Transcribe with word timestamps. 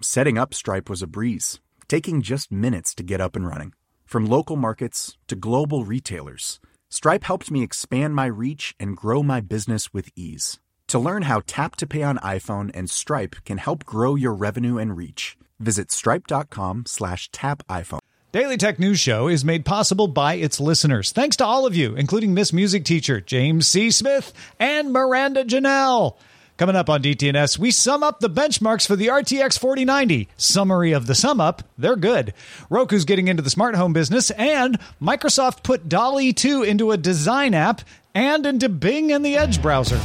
Setting 0.00 0.38
up 0.38 0.54
Stripe 0.54 0.88
was 0.88 1.02
a 1.02 1.08
breeze, 1.08 1.58
taking 1.88 2.22
just 2.22 2.52
minutes 2.52 2.94
to 2.94 3.02
get 3.02 3.20
up 3.20 3.34
and 3.34 3.44
running. 3.44 3.72
From 4.06 4.26
local 4.26 4.54
markets 4.54 5.18
to 5.26 5.34
global 5.34 5.84
retailers, 5.84 6.60
Stripe 6.88 7.24
helped 7.24 7.50
me 7.50 7.64
expand 7.64 8.14
my 8.14 8.26
reach 8.26 8.76
and 8.78 8.96
grow 8.96 9.24
my 9.24 9.40
business 9.40 9.92
with 9.92 10.10
ease. 10.14 10.60
To 10.86 11.00
learn 11.00 11.22
how 11.22 11.42
Tap 11.48 11.74
to 11.76 11.86
Pay 11.86 12.04
on 12.04 12.18
iPhone 12.18 12.70
and 12.74 12.88
Stripe 12.88 13.36
can 13.44 13.58
help 13.58 13.84
grow 13.84 14.14
your 14.14 14.34
revenue 14.34 14.78
and 14.78 14.96
reach, 14.96 15.36
visit 15.58 15.90
stripe.com 15.90 16.84
slash 16.86 17.28
tap 17.32 17.66
iPhone. 17.68 17.98
Daily 18.30 18.56
Tech 18.56 18.78
News 18.78 19.00
Show 19.00 19.26
is 19.26 19.44
made 19.44 19.64
possible 19.64 20.06
by 20.06 20.34
its 20.34 20.60
listeners. 20.60 21.10
Thanks 21.10 21.36
to 21.38 21.44
all 21.44 21.66
of 21.66 21.74
you, 21.74 21.96
including 21.96 22.34
Miss 22.34 22.52
Music 22.52 22.84
Teacher 22.84 23.20
James 23.20 23.66
C. 23.66 23.90
Smith 23.90 24.32
and 24.60 24.92
Miranda 24.92 25.44
Janelle. 25.44 26.16
Coming 26.58 26.74
up 26.74 26.90
on 26.90 27.04
DTNS, 27.04 27.56
we 27.56 27.70
sum 27.70 28.02
up 28.02 28.18
the 28.18 28.28
benchmarks 28.28 28.84
for 28.84 28.96
the 28.96 29.06
RTX 29.06 29.56
4090. 29.56 30.28
Summary 30.36 30.90
of 30.90 31.06
the 31.06 31.14
sum 31.14 31.40
up, 31.40 31.62
they're 31.78 31.94
good. 31.94 32.34
Roku's 32.68 33.04
getting 33.04 33.28
into 33.28 33.44
the 33.44 33.48
smart 33.48 33.76
home 33.76 33.92
business, 33.92 34.32
and 34.32 34.76
Microsoft 35.00 35.62
put 35.62 35.88
DALL-E 35.88 36.32
2 36.32 36.64
into 36.64 36.90
a 36.90 36.96
design 36.96 37.54
app 37.54 37.82
and 38.12 38.44
into 38.44 38.68
Bing 38.68 39.12
and 39.12 39.24
the 39.24 39.36
Edge 39.36 39.62
browser. 39.62 39.98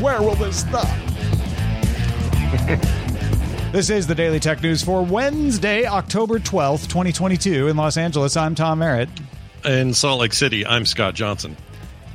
Where 0.00 0.22
will 0.22 0.36
this 0.36 0.60
stop? 0.60 0.86
this 3.72 3.90
is 3.90 4.06
the 4.06 4.14
Daily 4.14 4.40
Tech 4.40 4.62
News 4.62 4.82
for 4.82 5.02
Wednesday, 5.02 5.84
October 5.84 6.38
12th, 6.38 6.88
2022. 6.88 7.68
In 7.68 7.76
Los 7.76 7.98
Angeles, 7.98 8.38
I'm 8.38 8.54
Tom 8.54 8.78
Merritt. 8.78 9.10
In 9.66 9.92
Salt 9.92 10.20
Lake 10.20 10.32
City, 10.32 10.64
I'm 10.64 10.86
Scott 10.86 11.12
Johnson. 11.12 11.58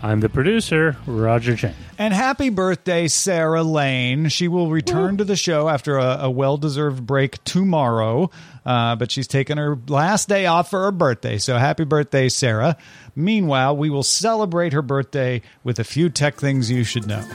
I'm 0.02 0.22
the 0.22 0.30
producer, 0.30 0.96
Roger 1.06 1.58
Chang. 1.58 1.76
And 1.98 2.14
happy 2.14 2.50
birthday, 2.50 3.10
Sarah 3.10 3.64
Lane. 3.64 4.30
She 4.30 4.48
will 4.48 4.70
return 4.70 5.18
to 5.18 5.26
the 5.26 5.36
show 5.36 5.68
after 5.68 5.98
a, 5.98 6.20
a 6.22 6.32
well 6.32 6.56
deserved 6.56 7.06
break 7.06 7.44
tomorrow, 7.44 8.30
uh, 8.66 8.96
but 8.96 9.12
she's 9.12 9.28
taking 9.28 9.58
her 9.58 9.78
last 9.88 10.30
day 10.30 10.46
off 10.46 10.70
for 10.70 10.86
her 10.86 10.92
birthday. 10.92 11.38
So 11.38 11.58
happy 11.58 11.84
birthday, 11.84 12.30
Sarah. 12.30 12.78
Meanwhile, 13.14 13.76
we 13.76 13.90
will 13.90 14.04
celebrate 14.04 14.72
her 14.72 14.82
birthday 14.82 15.42
with 15.66 15.80
a 15.80 15.84
few 15.84 16.10
tech 16.10 16.36
things 16.38 16.72
you 16.72 16.86
should 16.86 17.06
know. 17.06 17.26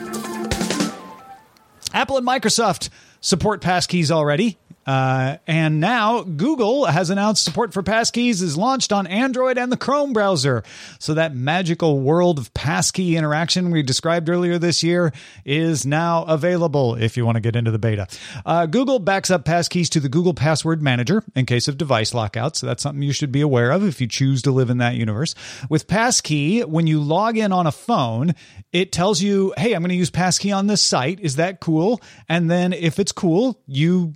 Apple 1.93 2.17
and 2.17 2.27
Microsoft 2.27 2.89
support 3.21 3.61
passkeys 3.61 4.11
already. 4.11 4.59
Uh, 4.87 5.37
and 5.47 5.81
now 5.81 6.23
Google 6.23 6.85
has 6.87 7.11
announced 7.11 7.45
support 7.45 7.73
for 7.73 7.83
passkeys 7.83 8.43
is 8.43 8.57
launched 8.57 8.93
on 8.93 9.07
Android 9.07 9.59
and 9.59 9.71
the 9.71 9.77
Chrome 9.77 10.13
browser. 10.13 10.63
So 10.99 11.15
that 11.15 11.35
magical 11.35 12.01
world 12.01 12.39
of 12.39 12.53
passkey 12.55 13.17
interaction 13.17 13.71
we 13.71 13.83
described 13.83 14.29
earlier 14.29 14.59
this 14.59 14.83
year 14.83 15.13
is 15.45 15.87
now 15.87 16.25
available 16.25 16.95
if 16.95 17.17
you 17.17 17.25
want 17.25 17.37
to 17.37 17.41
get 17.41 17.57
into 17.57 17.71
the 17.71 17.79
beta. 17.79 18.07
Uh, 18.45 18.67
Google 18.67 18.99
backs 18.99 19.31
up 19.31 19.45
passkeys 19.45 19.89
to 19.91 20.01
the 20.01 20.09
Google 20.09 20.35
Password 20.35 20.83
Manager 20.83 21.23
in 21.35 21.47
case 21.47 21.69
of 21.69 21.79
device 21.79 22.15
lockout. 22.15 22.57
So 22.57 22.67
that's 22.67 22.83
something 22.83 23.03
you 23.03 23.13
should 23.13 23.33
be 23.33 23.41
aware 23.41 23.71
of 23.71 23.87
if 23.87 24.01
you 24.01 24.07
choose 24.07 24.43
to 24.43 24.51
live 24.51 24.71
in 24.71 24.79
that 24.79 24.95
universe. 24.95 25.35
With 25.69 25.87
passkey, 25.87 26.61
when 26.61 26.87
you 26.87 27.01
log 27.01 27.37
in 27.37 27.53
on 27.53 27.67
a 27.67 27.73
phone, 27.73 28.35
it 28.73 28.93
tells 28.93 29.23
you, 29.23 29.55
"Hey, 29.57 29.73
I'm 29.73 29.83
going 29.83 29.91
to 29.91 29.95
use 29.95 30.11
passkey 30.11 30.53
on 30.53 30.67
this 30.67 30.83
site. 30.83 31.21
Is 31.21 31.37
that 31.37 31.61
cool?" 31.61 32.01
And 32.29 32.51
then 32.51 32.73
if 32.73 32.99
it's 32.99 33.13
cool, 33.13 33.61
you 33.67 34.13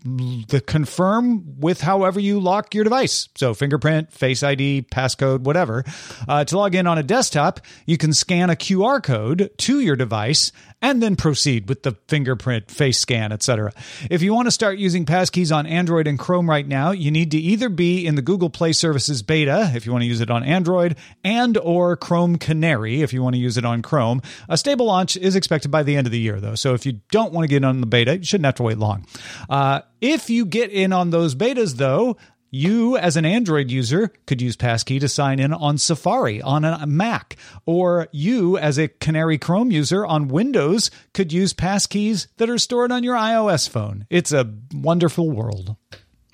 the 0.58 0.62
confirm 0.62 1.60
with 1.60 1.80
however 1.80 2.18
you 2.18 2.40
lock 2.40 2.74
your 2.74 2.82
device. 2.82 3.28
So 3.36 3.54
fingerprint, 3.54 4.12
face 4.12 4.42
ID, 4.42 4.86
passcode, 4.92 5.40
whatever. 5.40 5.84
Uh, 6.26 6.44
to 6.44 6.56
log 6.56 6.74
in 6.74 6.88
on 6.88 6.98
a 6.98 7.02
desktop, 7.04 7.60
you 7.86 7.96
can 7.96 8.12
scan 8.12 8.50
a 8.50 8.56
QR 8.56 9.00
code 9.00 9.50
to 9.58 9.78
your 9.78 9.94
device 9.94 10.50
and 10.80 11.02
then 11.02 11.16
proceed 11.16 11.68
with 11.68 11.82
the 11.82 11.96
fingerprint, 12.06 12.70
face 12.70 12.98
scan, 12.98 13.32
etc. 13.32 13.72
If 14.10 14.22
you 14.22 14.32
want 14.32 14.46
to 14.46 14.52
start 14.52 14.78
using 14.78 15.04
passkeys 15.04 15.54
on 15.54 15.66
Android 15.66 16.06
and 16.06 16.18
Chrome 16.18 16.48
right 16.48 16.66
now, 16.66 16.92
you 16.92 17.10
need 17.10 17.30
to 17.32 17.38
either 17.38 17.68
be 17.68 18.06
in 18.06 18.14
the 18.14 18.22
Google 18.22 18.50
Play 18.50 18.72
Services 18.72 19.22
beta 19.22 19.72
if 19.74 19.86
you 19.86 19.92
want 19.92 20.02
to 20.02 20.06
use 20.06 20.20
it 20.20 20.30
on 20.30 20.44
Android 20.44 20.96
and 21.24 21.56
or 21.58 21.96
Chrome 21.96 22.36
Canary 22.36 23.02
if 23.02 23.12
you 23.12 23.22
want 23.22 23.34
to 23.34 23.40
use 23.40 23.56
it 23.56 23.64
on 23.64 23.82
Chrome. 23.82 24.22
A 24.48 24.56
stable 24.56 24.86
launch 24.86 25.16
is 25.16 25.34
expected 25.34 25.70
by 25.70 25.82
the 25.82 25.96
end 25.96 26.06
of 26.06 26.12
the 26.12 26.20
year 26.20 26.40
though. 26.40 26.54
So 26.54 26.74
if 26.74 26.86
you 26.86 27.00
don't 27.10 27.32
want 27.32 27.44
to 27.44 27.48
get 27.48 27.64
on 27.64 27.80
the 27.80 27.86
beta, 27.86 28.18
you 28.18 28.24
shouldn't 28.24 28.46
have 28.46 28.56
to 28.56 28.62
wait 28.62 28.78
long. 28.78 29.04
Uh, 29.48 29.80
if 30.00 30.30
you 30.30 30.46
get 30.46 30.70
in 30.70 30.92
on 30.92 31.10
those 31.10 31.34
betas 31.34 31.76
though, 31.76 32.16
you, 32.50 32.96
as 32.96 33.16
an 33.16 33.24
Android 33.24 33.70
user, 33.70 34.12
could 34.26 34.40
use 34.40 34.56
Passkey 34.56 34.98
to 35.00 35.08
sign 35.08 35.38
in 35.40 35.52
on 35.52 35.78
Safari 35.78 36.40
on 36.42 36.64
a 36.64 36.86
Mac. 36.86 37.36
Or 37.66 38.08
you, 38.12 38.58
as 38.58 38.78
a 38.78 38.88
Canary 38.88 39.38
Chrome 39.38 39.70
user 39.70 40.06
on 40.06 40.28
Windows, 40.28 40.90
could 41.12 41.32
use 41.32 41.52
passkeys 41.52 42.26
that 42.38 42.50
are 42.50 42.58
stored 42.58 42.92
on 42.92 43.04
your 43.04 43.16
iOS 43.16 43.68
phone. 43.68 44.06
It's 44.10 44.32
a 44.32 44.52
wonderful 44.72 45.30
world. 45.30 45.76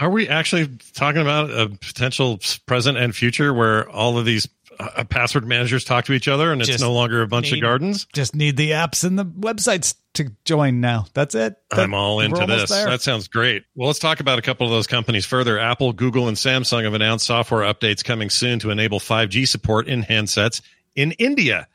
Are 0.01 0.11
we 0.11 0.29
actually 0.29 0.69
talking 0.95 1.23
about 1.23 1.51
a 1.51 1.69
potential 1.69 2.41
present 2.67 2.99
and 2.99 3.15
future 3.15 3.55
where 3.55 3.89
all 3.89 4.19
of 4.19 4.25
these 4.25 4.49
uh, 4.79 5.05
password 5.05 5.47
managers 5.47 5.85
talk 5.85 6.05
to 6.07 6.13
each 6.13 6.29
other 6.29 6.53
and 6.53 6.61
it's 6.61 6.71
Just 6.71 6.83
no 6.83 6.93
longer 6.93 7.23
a 7.23 7.27
bunch 7.27 7.53
need- 7.53 7.59
of 7.59 7.63
gardens? 7.63 8.07
Just 8.15 8.35
need 8.35 8.57
the 8.57 8.73
apps 8.73 9.05
and 9.05 9.19
the 9.19 9.25
websites 9.25 9.95
to 10.15 10.31
join 10.45 10.81
now. 10.81 11.07
That's 11.15 11.35
it. 11.35 11.55
That- 11.71 11.81
I'm 11.81 11.95
all 11.95 12.21
into 12.21 12.47
this. 12.47 12.71
there. 12.71 12.87
That 12.87 13.03
sounds 13.03 13.29
great. 13.29 13.65
Well, 13.75 13.89
let's 13.89 13.99
talk 13.99 14.21
about 14.21 14.39
a 14.39 14.43
couple 14.43 14.67
of 14.67 14.73
those 14.73 14.87
companies 14.87 15.27
further. 15.27 15.59
Apple, 15.59 15.93
Google, 15.93 16.29
and 16.29 16.37
Samsung 16.37 16.85
have 16.85 16.95
announced 16.95 17.27
software 17.27 17.63
updates 17.63 18.05
coming 18.05 18.31
soon 18.31 18.59
to 18.61 18.71
enable 18.71 19.01
5G 19.01 19.47
support 19.49 19.87
in 19.89 20.03
handsets 20.03 20.61
in 20.95 21.13
India. 21.13 21.67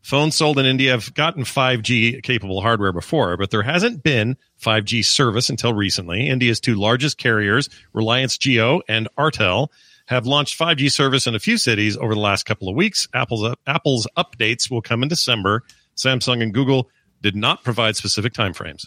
Phones 0.00 0.36
sold 0.36 0.58
in 0.60 0.64
India 0.64 0.92
have 0.92 1.12
gotten 1.12 1.42
5G 1.42 2.22
capable 2.22 2.60
hardware 2.62 2.92
before, 2.92 3.36
but 3.36 3.50
there 3.50 3.64
hasn't 3.64 4.02
been 4.04 4.36
5G 4.62 5.04
service 5.04 5.50
until 5.50 5.74
recently. 5.74 6.28
India's 6.28 6.60
two 6.60 6.76
largest 6.76 7.18
carriers, 7.18 7.68
Reliance 7.92 8.38
Jio 8.38 8.80
and 8.88 9.08
Airtel, 9.18 9.68
have 10.08 10.26
launched 10.26 10.58
5G 10.58 10.90
service 10.90 11.26
in 11.26 11.34
a 11.34 11.38
few 11.38 11.58
cities 11.58 11.96
over 11.96 12.14
the 12.14 12.20
last 12.20 12.44
couple 12.44 12.68
of 12.68 12.74
weeks. 12.74 13.06
Apple's 13.14 13.54
Apple's 13.66 14.06
updates 14.16 14.70
will 14.70 14.82
come 14.82 15.02
in 15.02 15.08
December. 15.08 15.62
Samsung 15.96 16.42
and 16.42 16.52
Google 16.52 16.90
did 17.22 17.36
not 17.36 17.62
provide 17.62 17.96
specific 17.96 18.32
timeframes. 18.32 18.86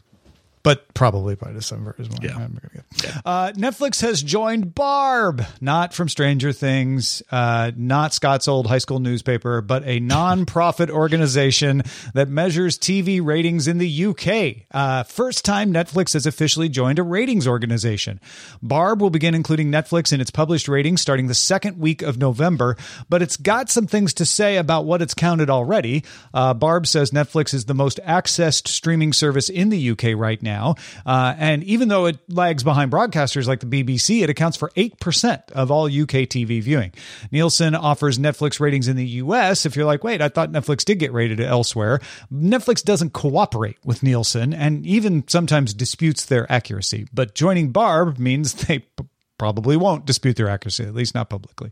But 0.64 0.94
probably 0.94 1.36
by 1.36 1.52
December 1.52 1.96
is 1.98 2.08
when 2.10 2.22
Yeah. 2.22 2.36
I'm 2.36 2.60
gonna 2.62 2.70
get. 2.74 3.22
Uh, 3.26 3.52
Netflix 3.54 4.02
has 4.02 4.22
joined 4.22 4.76
Barb, 4.76 5.44
not 5.60 5.94
from 5.94 6.08
Stranger 6.08 6.52
Things, 6.52 7.24
uh, 7.32 7.72
not 7.76 8.14
Scott's 8.14 8.48
old 8.48 8.68
high 8.68 8.78
school 8.78 9.00
newspaper, 9.00 9.62
but 9.62 9.84
a 9.86 10.00
non-profit 10.00 10.90
organization 11.02 11.82
that 12.14 12.30
measures 12.30 12.78
TV 12.78 13.24
ratings 13.24 13.68
in 13.68 13.78
the 13.80 14.06
UK. 14.06 14.66
Uh, 14.72 15.04
first 15.04 15.44
time 15.46 15.74
Netflix 15.74 16.14
has 16.14 16.26
officially 16.26 16.70
joined 16.70 17.00
a 17.00 17.04
ratings 17.04 17.48
organization. 17.48 18.20
Barb 18.62 19.02
will 19.02 19.10
begin 19.10 19.34
including 19.34 19.72
Netflix 19.72 20.14
in 20.14 20.22
its 20.22 20.30
published 20.32 20.68
ratings 20.68 21.02
starting 21.02 21.28
the 21.28 21.34
second 21.34 21.80
week 21.80 22.02
of 22.02 22.18
November, 22.18 22.78
but 23.10 23.22
it's 23.22 23.38
got 23.38 23.70
some 23.70 23.88
things 23.88 24.14
to 24.16 24.26
say 24.26 24.58
about 24.58 24.86
what 24.86 25.02
it's 25.02 25.14
counted 25.16 25.50
already. 25.50 26.04
Uh, 26.34 26.54
Barb 26.54 26.86
says 26.86 27.12
Netflix 27.12 27.54
is 27.54 27.66
the 27.66 27.74
most 27.74 28.00
accessed 28.06 28.68
streaming 28.68 29.14
service 29.14 29.50
in 29.50 29.70
the 29.70 29.90
UK 29.92 30.14
right 30.16 30.42
now 30.42 30.51
now. 30.52 30.76
Uh, 31.06 31.34
and 31.38 31.64
even 31.64 31.88
though 31.88 32.06
it 32.06 32.18
lags 32.30 32.64
behind 32.64 32.92
broadcasters 32.92 33.48
like 33.48 33.62
the 33.62 33.66
BBC, 33.66 34.22
it 34.22 34.30
accounts 34.30 34.58
for 34.58 34.70
8% 34.72 35.52
of 35.52 35.72
all 35.72 35.86
UK 35.86 36.28
TV 36.28 36.62
viewing. 36.62 36.92
Nielsen 37.32 37.76
offers 37.76 38.20
Netflix 38.20 38.60
ratings 38.60 38.88
in 38.88 38.98
the 38.98 39.06
US. 39.24 39.66
If 39.66 39.76
you're 39.76 39.86
like, 39.86 40.04
wait, 40.04 40.22
I 40.22 40.30
thought 40.30 40.52
Netflix 40.52 40.84
did 40.84 41.00
get 41.00 41.14
rated 41.14 41.40
elsewhere, 41.40 42.00
Netflix 42.32 42.84
doesn't 42.84 43.14
cooperate 43.14 43.78
with 43.86 44.04
Nielsen 44.04 44.54
and 44.54 44.86
even 44.86 45.28
sometimes 45.28 45.74
disputes 45.74 46.26
their 46.26 46.52
accuracy. 46.52 47.08
But 47.14 47.36
joining 47.36 47.72
Barb 47.72 48.20
means 48.20 48.54
they 48.54 48.80
p- 48.80 49.06
probably 49.38 49.78
won't 49.78 50.06
dispute 50.06 50.36
their 50.36 50.50
accuracy, 50.50 50.84
at 50.84 50.94
least 50.94 51.16
not 51.16 51.30
publicly. 51.30 51.72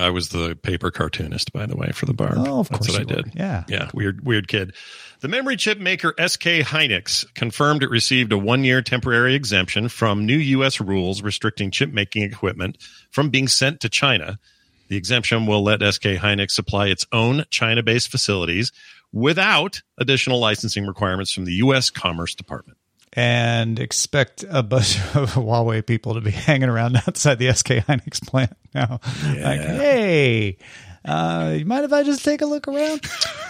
I 0.00 0.10
was 0.10 0.30
the 0.30 0.56
paper 0.56 0.90
cartoonist, 0.90 1.52
by 1.52 1.66
the 1.66 1.76
way, 1.76 1.90
for 1.92 2.06
the 2.06 2.14
bar. 2.14 2.32
Oh, 2.36 2.60
of 2.60 2.68
That's 2.68 2.86
course 2.86 2.98
what 2.98 3.10
I 3.10 3.14
did. 3.14 3.26
were. 3.26 3.32
Yeah. 3.34 3.64
Yeah. 3.68 3.90
Weird, 3.94 4.24
weird 4.24 4.48
kid. 4.48 4.74
The 5.20 5.28
memory 5.28 5.56
chip 5.56 5.78
maker 5.78 6.14
SK 6.18 6.62
Hynix 6.62 7.26
confirmed 7.34 7.82
it 7.82 7.90
received 7.90 8.32
a 8.32 8.38
one 8.38 8.64
year 8.64 8.82
temporary 8.82 9.34
exemption 9.34 9.88
from 9.88 10.24
new 10.26 10.36
U.S. 10.36 10.80
rules 10.80 11.22
restricting 11.22 11.70
chip 11.70 11.92
making 11.92 12.22
equipment 12.22 12.78
from 13.10 13.30
being 13.30 13.46
sent 13.48 13.80
to 13.80 13.88
China. 13.88 14.38
The 14.88 14.96
exemption 14.96 15.46
will 15.46 15.62
let 15.62 15.82
SK 15.82 16.02
Hynix 16.02 16.50
supply 16.50 16.86
its 16.88 17.06
own 17.12 17.44
China 17.50 17.82
based 17.82 18.10
facilities 18.10 18.72
without 19.12 19.82
additional 19.98 20.40
licensing 20.40 20.86
requirements 20.86 21.32
from 21.32 21.44
the 21.44 21.54
U.S. 21.54 21.90
Commerce 21.90 22.34
Department. 22.34 22.78
And 23.12 23.78
expect 23.78 24.44
a 24.48 24.62
bunch 24.62 24.98
of 25.14 25.34
Huawei 25.34 25.84
people 25.84 26.14
to 26.14 26.20
be 26.20 26.30
hanging 26.30 26.68
around 26.68 26.96
outside 26.96 27.38
the 27.38 27.52
SK 27.52 27.68
Hynix 27.68 28.26
plant 28.26 28.56
now. 28.74 29.00
Like, 29.24 29.60
hey, 29.60 30.58
uh, 31.04 31.54
you 31.58 31.64
mind 31.64 31.84
if 31.84 31.92
I 31.92 32.02
just 32.02 32.22
take 32.24 32.42
a 32.42 32.46
look 32.46 32.68
around? 32.68 33.00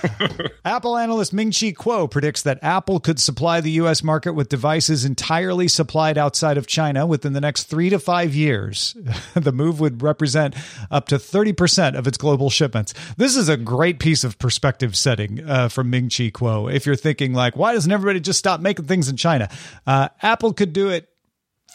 Apple 0.65 0.97
analyst 0.97 1.33
Ming 1.33 1.49
Chi 1.51 1.73
Kuo 1.73 2.09
predicts 2.09 2.43
that 2.43 2.61
Apple 2.63 3.01
could 3.01 3.19
supply 3.19 3.61
the 3.61 3.73
U.S. 3.73 4.05
market 4.05 4.35
with 4.35 4.49
devices 4.49 5.05
entirely 5.05 5.67
supplied 5.67 6.17
outside 6.17 6.57
of 6.57 6.69
China 6.69 7.07
within 7.07 7.33
the 7.33 7.41
next 7.41 7.65
three 7.65 7.91
to 7.91 7.99
five 7.99 8.35
years. 8.35 8.97
the 9.35 9.53
move 9.53 9.81
would 9.81 10.01
represent 10.01 10.55
up 10.93 11.09
to 11.09 11.17
30% 11.17 11.97
of 11.97 12.07
its 12.07 12.17
global 12.17 12.51
shipments. 12.51 12.95
This 13.17 13.37
is 13.37 13.49
a 13.49 13.57
great 13.57 13.99
piece 13.99 14.23
of 14.23 14.39
perspective 14.39 14.97
setting 14.97 15.43
uh, 15.45 15.69
from 15.69 15.91
Ming 15.91 16.05
Chi 16.05 16.31
Kuo. 16.31 16.73
If 16.73 16.87
you're 16.87 16.97
thinking, 16.97 17.35
like, 17.35 17.57
why 17.57 17.75
doesn't 17.75 17.91
everybody 17.91 18.21
just 18.21 18.39
stop 18.39 18.61
making 18.61 18.85
things 18.85 19.09
in 19.09 19.17
China? 19.17 19.51
Uh, 19.87 20.09
Apple 20.23 20.53
could 20.53 20.73
do 20.73 20.89
it 20.89 21.10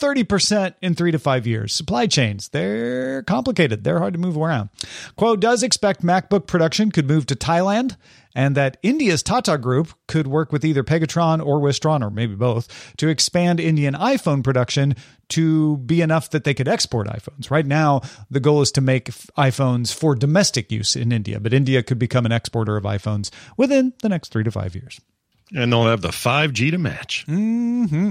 30% 0.02 0.76
in 0.82 0.96
three 0.96 1.12
to 1.12 1.20
five 1.20 1.48
years. 1.48 1.74
Supply 1.74 2.08
chains, 2.08 2.50
they're 2.50 3.24
complicated. 3.24 3.84
They're 3.84 4.00
hard 4.00 4.14
to 4.14 4.20
move 4.20 4.38
around. 4.38 4.70
Kuo 5.18 5.40
does 5.40 5.64
expect 5.64 6.04
MacBook 6.04 6.48
production 6.48 6.92
could 6.92 7.08
move 7.08 7.26
to 7.28 7.36
Thailand 7.36 7.96
and 8.36 8.56
that 8.56 8.78
India's 8.84 9.24
Tata 9.24 9.58
Group 9.58 9.94
could 10.08 10.28
work 10.28 10.52
with 10.52 10.66
either 10.66 10.84
Pegatron 10.84 11.44
or 11.44 11.60
Wistron, 11.60 12.06
or 12.06 12.12
maybe 12.12 12.36
both, 12.36 12.94
to 12.98 13.08
expand 13.08 13.60
Indian 13.60 13.94
iPhone 13.94 14.44
production 14.44 14.96
to 15.30 15.78
be 15.78 16.02
enough 16.02 16.30
that 16.32 16.44
they 16.44 16.54
could 16.54 16.68
export 16.68 17.08
iPhones. 17.08 17.50
Right 17.50 17.66
now, 17.66 18.02
the 18.30 18.42
goal 18.42 18.62
is 18.62 18.72
to 18.74 18.82
make 18.82 19.06
iPhones 19.38 19.94
for 19.94 20.14
domestic 20.14 20.72
use 20.72 20.96
in 20.96 21.12
India, 21.12 21.40
but 21.40 21.54
India 21.54 21.82
could 21.82 21.98
become 21.98 22.26
an 22.26 22.34
exporter 22.34 22.76
of 22.76 22.84
iPhones 22.84 23.32
within 23.56 23.94
the 24.02 24.10
next 24.10 24.32
three 24.34 24.44
to 24.44 24.52
five 24.52 24.76
years. 24.76 25.00
And 25.54 25.72
they'll 25.72 25.86
have 25.86 26.02
the 26.02 26.08
5G 26.10 26.72
to 26.72 26.78
match. 26.80 27.24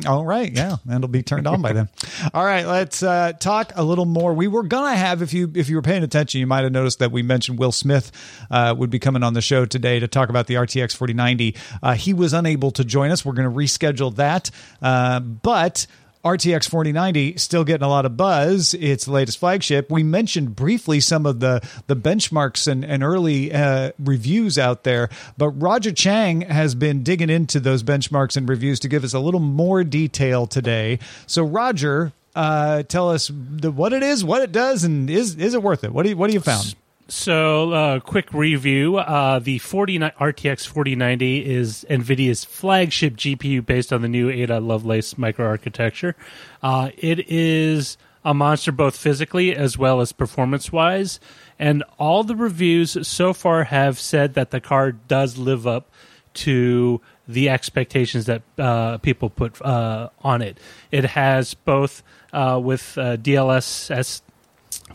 All 0.06 0.24
right, 0.24 0.52
yeah, 0.52 0.76
and 0.84 0.94
it'll 0.94 1.08
be 1.08 1.22
turned 1.24 1.48
on 1.48 1.60
by 1.60 1.72
then. 1.72 1.88
All 2.34 2.44
right, 2.44 2.64
let's 2.64 3.02
uh, 3.02 3.32
talk 3.32 3.72
a 3.74 3.82
little 3.82 4.04
more. 4.04 4.32
We 4.32 4.46
were 4.46 4.62
gonna 4.62 4.94
have, 4.94 5.20
if 5.20 5.34
you 5.34 5.50
if 5.54 5.68
you 5.68 5.74
were 5.74 5.82
paying 5.82 6.04
attention, 6.04 6.38
you 6.38 6.46
might 6.46 6.62
have 6.62 6.70
noticed 6.70 7.00
that 7.00 7.10
we 7.10 7.22
mentioned 7.22 7.58
Will 7.58 7.72
Smith 7.72 8.12
uh, 8.52 8.74
would 8.78 8.88
be 8.90 9.00
coming 9.00 9.24
on 9.24 9.34
the 9.34 9.42
show 9.42 9.66
today 9.66 9.98
to 9.98 10.06
talk 10.06 10.28
about 10.28 10.46
the 10.46 10.54
RTX 10.54 10.94
4090. 10.94 11.56
Uh, 11.82 11.94
he 11.94 12.14
was 12.14 12.32
unable 12.32 12.70
to 12.70 12.84
join 12.84 13.10
us. 13.10 13.24
We're 13.24 13.32
going 13.32 13.50
to 13.50 13.56
reschedule 13.56 14.14
that, 14.14 14.50
uh, 14.80 15.18
but. 15.20 15.86
RTX 16.24 16.68
4090 16.68 17.36
still 17.36 17.64
getting 17.64 17.84
a 17.84 17.88
lot 17.88 18.06
of 18.06 18.16
buzz. 18.16 18.74
It's 18.74 19.04
the 19.04 19.12
latest 19.12 19.38
flagship. 19.38 19.90
We 19.90 20.02
mentioned 20.02 20.56
briefly 20.56 21.00
some 21.00 21.26
of 21.26 21.40
the 21.40 21.60
the 21.86 21.96
benchmarks 21.96 22.66
and, 22.66 22.84
and 22.84 23.02
early 23.02 23.52
uh, 23.52 23.92
reviews 23.98 24.58
out 24.58 24.84
there, 24.84 25.10
but 25.36 25.50
Roger 25.50 25.92
Chang 25.92 26.42
has 26.42 26.74
been 26.74 27.02
digging 27.02 27.30
into 27.30 27.60
those 27.60 27.82
benchmarks 27.82 28.36
and 28.36 28.48
reviews 28.48 28.80
to 28.80 28.88
give 28.88 29.04
us 29.04 29.12
a 29.12 29.20
little 29.20 29.40
more 29.40 29.84
detail 29.84 30.46
today. 30.46 30.98
So, 31.26 31.44
Roger, 31.44 32.12
uh, 32.34 32.84
tell 32.84 33.10
us 33.10 33.30
the, 33.32 33.70
what 33.70 33.92
it 33.92 34.02
is, 34.02 34.24
what 34.24 34.42
it 34.42 34.52
does, 34.52 34.84
and 34.84 35.10
is 35.10 35.36
is 35.36 35.54
it 35.54 35.62
worth 35.62 35.84
it? 35.84 35.92
What 35.92 36.04
do 36.04 36.10
you, 36.10 36.16
what 36.16 36.28
do 36.28 36.32
you 36.34 36.40
found? 36.40 36.74
So, 37.06 37.72
uh, 37.72 38.00
quick 38.00 38.32
review: 38.32 38.96
uh, 38.96 39.38
the 39.38 39.58
40 39.58 39.98
RTX 39.98 40.66
4090 40.66 41.44
is 41.44 41.84
NVIDIA's 41.90 42.44
flagship 42.44 43.14
GPU 43.16 43.64
based 43.64 43.92
on 43.92 44.00
the 44.00 44.08
new 44.08 44.30
Ada 44.30 44.58
Lovelace 44.60 45.14
microarchitecture. 45.14 46.14
Uh, 46.62 46.90
it 46.96 47.30
is 47.30 47.98
a 48.24 48.32
monster 48.32 48.72
both 48.72 48.96
physically 48.96 49.54
as 49.54 49.76
well 49.76 50.00
as 50.00 50.12
performance-wise, 50.12 51.20
and 51.58 51.84
all 51.98 52.24
the 52.24 52.34
reviews 52.34 53.06
so 53.06 53.34
far 53.34 53.64
have 53.64 54.00
said 54.00 54.32
that 54.32 54.50
the 54.50 54.60
card 54.60 55.06
does 55.06 55.36
live 55.36 55.66
up 55.66 55.90
to 56.32 57.02
the 57.28 57.50
expectations 57.50 58.24
that 58.24 58.42
uh, 58.58 58.96
people 58.98 59.28
put 59.28 59.60
uh, 59.60 60.08
on 60.22 60.40
it. 60.40 60.58
It 60.90 61.04
has 61.04 61.52
both 61.52 62.02
uh, 62.32 62.58
with 62.62 62.96
uh, 62.96 63.18
DLSS 63.18 64.22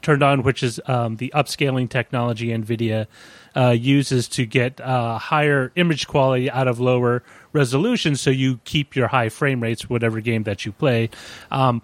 turned 0.01 0.23
on, 0.23 0.43
which 0.43 0.63
is 0.63 0.79
um, 0.87 1.17
the 1.17 1.31
upscaling 1.35 1.89
technology 1.89 2.47
NVIDIA 2.49 3.07
uh, 3.55 3.69
uses 3.69 4.27
to 4.29 4.45
get 4.45 4.79
uh, 4.79 5.17
higher 5.17 5.71
image 5.75 6.07
quality 6.07 6.49
out 6.49 6.67
of 6.67 6.79
lower 6.79 7.23
resolution, 7.53 8.15
so 8.15 8.29
you 8.29 8.59
keep 8.63 8.95
your 8.95 9.07
high 9.07 9.29
frame 9.29 9.61
rates, 9.61 9.89
whatever 9.89 10.21
game 10.21 10.43
that 10.43 10.65
you 10.65 10.71
play. 10.71 11.09
Um, 11.51 11.81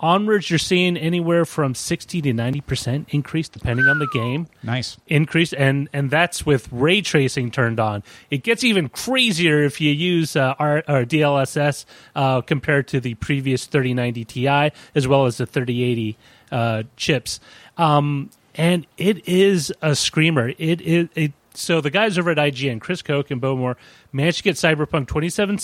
onwards, 0.00 0.48
you're 0.48 0.60
seeing 0.60 0.96
anywhere 0.96 1.44
from 1.44 1.74
60 1.74 2.22
to 2.22 2.32
90% 2.32 3.06
increase, 3.08 3.48
depending 3.48 3.86
on 3.86 3.98
the 3.98 4.06
game 4.06 4.46
Nice. 4.62 4.96
increase 5.08 5.52
and 5.52 5.88
and 5.92 6.08
that's 6.08 6.46
with 6.46 6.68
ray 6.70 7.00
tracing 7.00 7.50
turned 7.50 7.80
on 7.80 8.04
it 8.30 8.44
gets 8.44 8.62
even 8.62 8.88
crazier 8.88 9.64
if 9.64 9.80
you 9.80 9.90
use 9.90 10.36
uh, 10.36 10.54
our, 10.60 10.84
our 10.86 11.04
dlss 11.04 11.84
uh, 12.14 12.40
compared 12.42 12.86
to 12.88 13.00
the 13.00 13.14
previous 13.14 13.66
3090 13.66 14.24
ti 14.24 14.46
as 14.94 15.08
well 15.08 15.26
as 15.26 15.38
the 15.38 15.46
3080 15.46 16.16
uh, 16.50 16.82
chips. 16.96 17.40
Um, 17.76 18.30
and 18.54 18.86
it 18.96 19.26
is 19.28 19.72
a 19.82 19.94
screamer. 19.94 20.52
It 20.58 20.80
is 20.80 21.08
it, 21.14 21.32
so 21.54 21.80
the 21.80 21.90
guys 21.90 22.18
over 22.18 22.30
at 22.30 22.36
ign 22.36 22.80
chris 22.80 23.02
koch 23.02 23.30
and 23.30 23.40
bowmore 23.40 23.76
managed 24.12 24.38
to 24.38 24.44
get 24.44 24.54
cyberpunk 24.56 25.08
27 25.08 25.56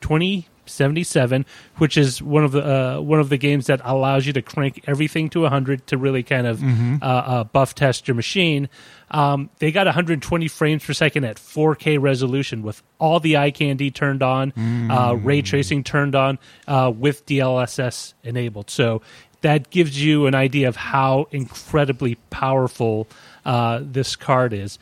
2077 0.00 1.44
which 1.76 1.96
is 1.98 2.22
one 2.22 2.42
of 2.44 2.52
the 2.52 2.62
uh, 2.96 3.00
one 3.00 3.20
of 3.20 3.28
the 3.28 3.36
games 3.36 3.66
that 3.66 3.80
allows 3.84 4.26
you 4.26 4.32
to 4.32 4.40
crank 4.40 4.82
everything 4.86 5.28
to 5.30 5.40
100 5.40 5.86
to 5.88 5.98
really 5.98 6.22
kind 6.22 6.46
of 6.46 6.62
uh, 6.62 7.06
uh, 7.06 7.44
buff 7.44 7.74
test 7.74 8.08
your 8.08 8.14
machine. 8.14 8.68
Um, 9.10 9.50
they 9.58 9.72
got 9.72 9.86
120 9.86 10.48
frames 10.48 10.84
per 10.84 10.94
second 10.94 11.24
at 11.24 11.36
4K 11.36 12.00
resolution 12.00 12.62
with 12.62 12.82
all 12.98 13.20
the 13.20 13.36
eye 13.36 13.50
candy 13.50 13.90
turned 13.90 14.22
on, 14.22 14.54
uh, 14.90 15.14
ray 15.16 15.42
tracing 15.42 15.84
turned 15.84 16.14
on, 16.14 16.38
uh, 16.66 16.90
with 16.96 17.26
DLSS 17.26 18.14
enabled. 18.24 18.70
So 18.70 19.02
that 19.42 19.70
gives 19.70 20.02
you 20.02 20.26
an 20.26 20.34
idea 20.34 20.68
of 20.68 20.76
how 20.76 21.28
incredibly 21.30 22.16
powerful 22.30 23.06
uh, 23.44 23.80
this 23.82 24.16
card 24.16 24.52
is. 24.52 24.78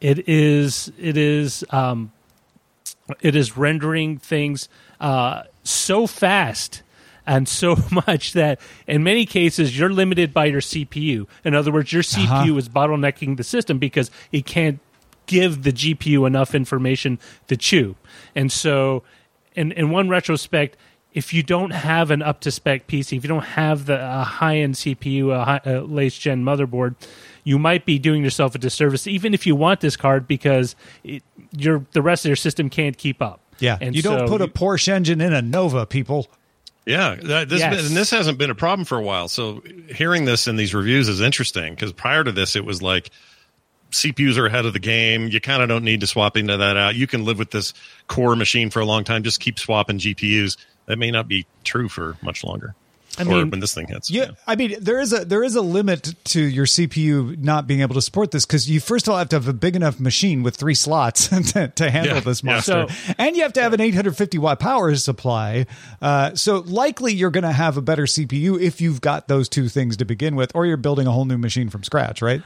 It 0.00 0.28
is. 0.28 0.90
It 0.98 1.16
is. 1.16 1.64
Um, 1.70 2.12
it 3.20 3.36
is 3.36 3.56
rendering 3.56 4.18
things 4.18 4.68
uh, 5.00 5.44
so 5.62 6.06
fast 6.06 6.82
and 7.26 7.48
so 7.48 7.76
much 8.06 8.32
that 8.32 8.60
in 8.86 9.02
many 9.02 9.26
cases 9.26 9.78
you're 9.78 9.90
limited 9.90 10.32
by 10.32 10.46
your 10.46 10.60
CPU. 10.60 11.26
In 11.44 11.54
other 11.54 11.72
words, 11.72 11.92
your 11.92 12.02
CPU 12.02 12.56
is 12.58 12.68
bottlenecking 12.68 13.36
the 13.36 13.44
system 13.44 13.78
because 13.78 14.10
it 14.32 14.46
can't 14.46 14.80
give 15.26 15.62
the 15.62 15.72
GPU 15.72 16.26
enough 16.26 16.54
information 16.54 17.18
to 17.48 17.56
chew. 17.56 17.96
And 18.34 18.50
so, 18.50 19.02
in, 19.54 19.72
in 19.72 19.90
one 19.90 20.08
retrospect, 20.08 20.76
if 21.16 21.32
you 21.32 21.42
don't 21.42 21.70
have 21.70 22.10
an 22.10 22.20
up 22.20 22.40
to 22.40 22.50
spec 22.50 22.86
PC, 22.86 23.16
if 23.16 23.24
you 23.24 23.28
don't 23.28 23.42
have 23.42 23.86
the 23.86 23.98
a 23.98 24.22
high 24.22 24.58
end 24.58 24.74
CPU, 24.74 25.34
a, 25.34 25.44
high, 25.44 25.60
a 25.64 25.80
latest 25.80 26.20
gen 26.20 26.44
motherboard, 26.44 26.94
you 27.42 27.58
might 27.58 27.86
be 27.86 27.98
doing 27.98 28.22
yourself 28.22 28.54
a 28.54 28.58
disservice, 28.58 29.06
even 29.06 29.32
if 29.32 29.46
you 29.46 29.56
want 29.56 29.80
this 29.80 29.96
card, 29.96 30.28
because 30.28 30.76
it, 31.02 31.22
your 31.56 31.86
the 31.92 32.02
rest 32.02 32.26
of 32.26 32.28
your 32.28 32.36
system 32.36 32.68
can't 32.68 32.98
keep 32.98 33.22
up. 33.22 33.40
Yeah, 33.58 33.78
and 33.80 33.96
you 33.96 34.02
don't 34.02 34.28
so 34.28 34.28
put 34.28 34.42
a 34.42 34.46
Porsche 34.46 34.92
engine 34.92 35.22
in 35.22 35.32
a 35.32 35.40
Nova, 35.40 35.86
people. 35.86 36.28
Yeah, 36.84 37.14
that, 37.14 37.48
this 37.48 37.60
Yes. 37.60 37.88
and 37.88 37.96
this 37.96 38.10
hasn't 38.10 38.36
been 38.36 38.50
a 38.50 38.54
problem 38.54 38.84
for 38.84 38.98
a 38.98 39.02
while. 39.02 39.26
So 39.28 39.62
hearing 39.88 40.26
this 40.26 40.46
in 40.46 40.56
these 40.56 40.74
reviews 40.74 41.08
is 41.08 41.22
interesting 41.22 41.74
because 41.74 41.94
prior 41.94 42.24
to 42.24 42.30
this, 42.30 42.56
it 42.56 42.64
was 42.66 42.82
like 42.82 43.10
CPUs 43.90 44.36
are 44.36 44.44
ahead 44.44 44.66
of 44.66 44.74
the 44.74 44.78
game. 44.78 45.28
You 45.28 45.40
kind 45.40 45.62
of 45.62 45.70
don't 45.70 45.82
need 45.82 46.00
to 46.00 46.06
swap 46.06 46.36
into 46.36 46.58
that 46.58 46.76
out. 46.76 46.94
You 46.94 47.06
can 47.06 47.24
live 47.24 47.38
with 47.38 47.52
this 47.52 47.72
core 48.06 48.36
machine 48.36 48.68
for 48.68 48.80
a 48.80 48.84
long 48.84 49.02
time. 49.02 49.22
Just 49.22 49.40
keep 49.40 49.58
swapping 49.58 49.98
GPUs. 49.98 50.58
That 50.86 50.98
may 50.98 51.10
not 51.10 51.28
be 51.28 51.46
true 51.64 51.88
for 51.88 52.16
much 52.22 52.44
longer. 52.44 52.74
I 53.18 53.22
or 53.22 53.24
mean- 53.26 53.50
when 53.50 53.60
this 53.60 53.72
thing 53.72 53.86
hits. 53.88 54.10
Yeah, 54.10 54.32
I 54.46 54.56
mean 54.56 54.76
there 54.78 55.00
is 55.00 55.10
a 55.14 55.24
there 55.24 55.42
is 55.42 55.54
a 55.54 55.62
limit 55.62 56.14
to 56.24 56.40
your 56.40 56.66
CPU 56.66 57.38
not 57.38 57.66
being 57.66 57.80
able 57.80 57.94
to 57.94 58.02
support 58.02 58.30
this 58.30 58.44
because 58.44 58.68
you 58.68 58.78
first 58.78 59.06
of 59.08 59.12
all 59.12 59.18
have 59.18 59.30
to 59.30 59.36
have 59.36 59.48
a 59.48 59.54
big 59.54 59.74
enough 59.74 59.98
machine 59.98 60.42
with 60.42 60.54
three 60.56 60.74
slots 60.74 61.28
to, 61.52 61.68
to 61.68 61.90
handle 61.90 62.16
Yeah, 62.16 62.20
this 62.20 62.42
yeah. 62.44 62.52
monster, 62.52 62.86
and 63.16 63.34
you 63.34 63.42
have 63.42 63.54
to 63.54 63.62
have 63.62 63.72
an 63.72 63.80
850 63.80 64.36
watt 64.36 64.60
power 64.60 64.94
supply. 64.96 65.64
Uh, 66.02 66.34
so 66.34 66.58
likely 66.58 67.14
you're 67.14 67.30
going 67.30 67.44
to 67.44 67.52
have 67.52 67.78
a 67.78 67.82
better 67.82 68.02
CPU 68.04 68.60
if 68.60 68.82
you've 68.82 69.00
got 69.00 69.28
those 69.28 69.48
two 69.48 69.70
things 69.70 69.96
to 69.96 70.04
begin 70.04 70.36
with, 70.36 70.52
or 70.54 70.66
you're 70.66 70.76
building 70.76 71.06
a 71.06 71.10
whole 71.12 71.24
new 71.24 71.38
machine 71.38 71.70
from 71.70 71.84
scratch, 71.84 72.20
right? 72.20 72.42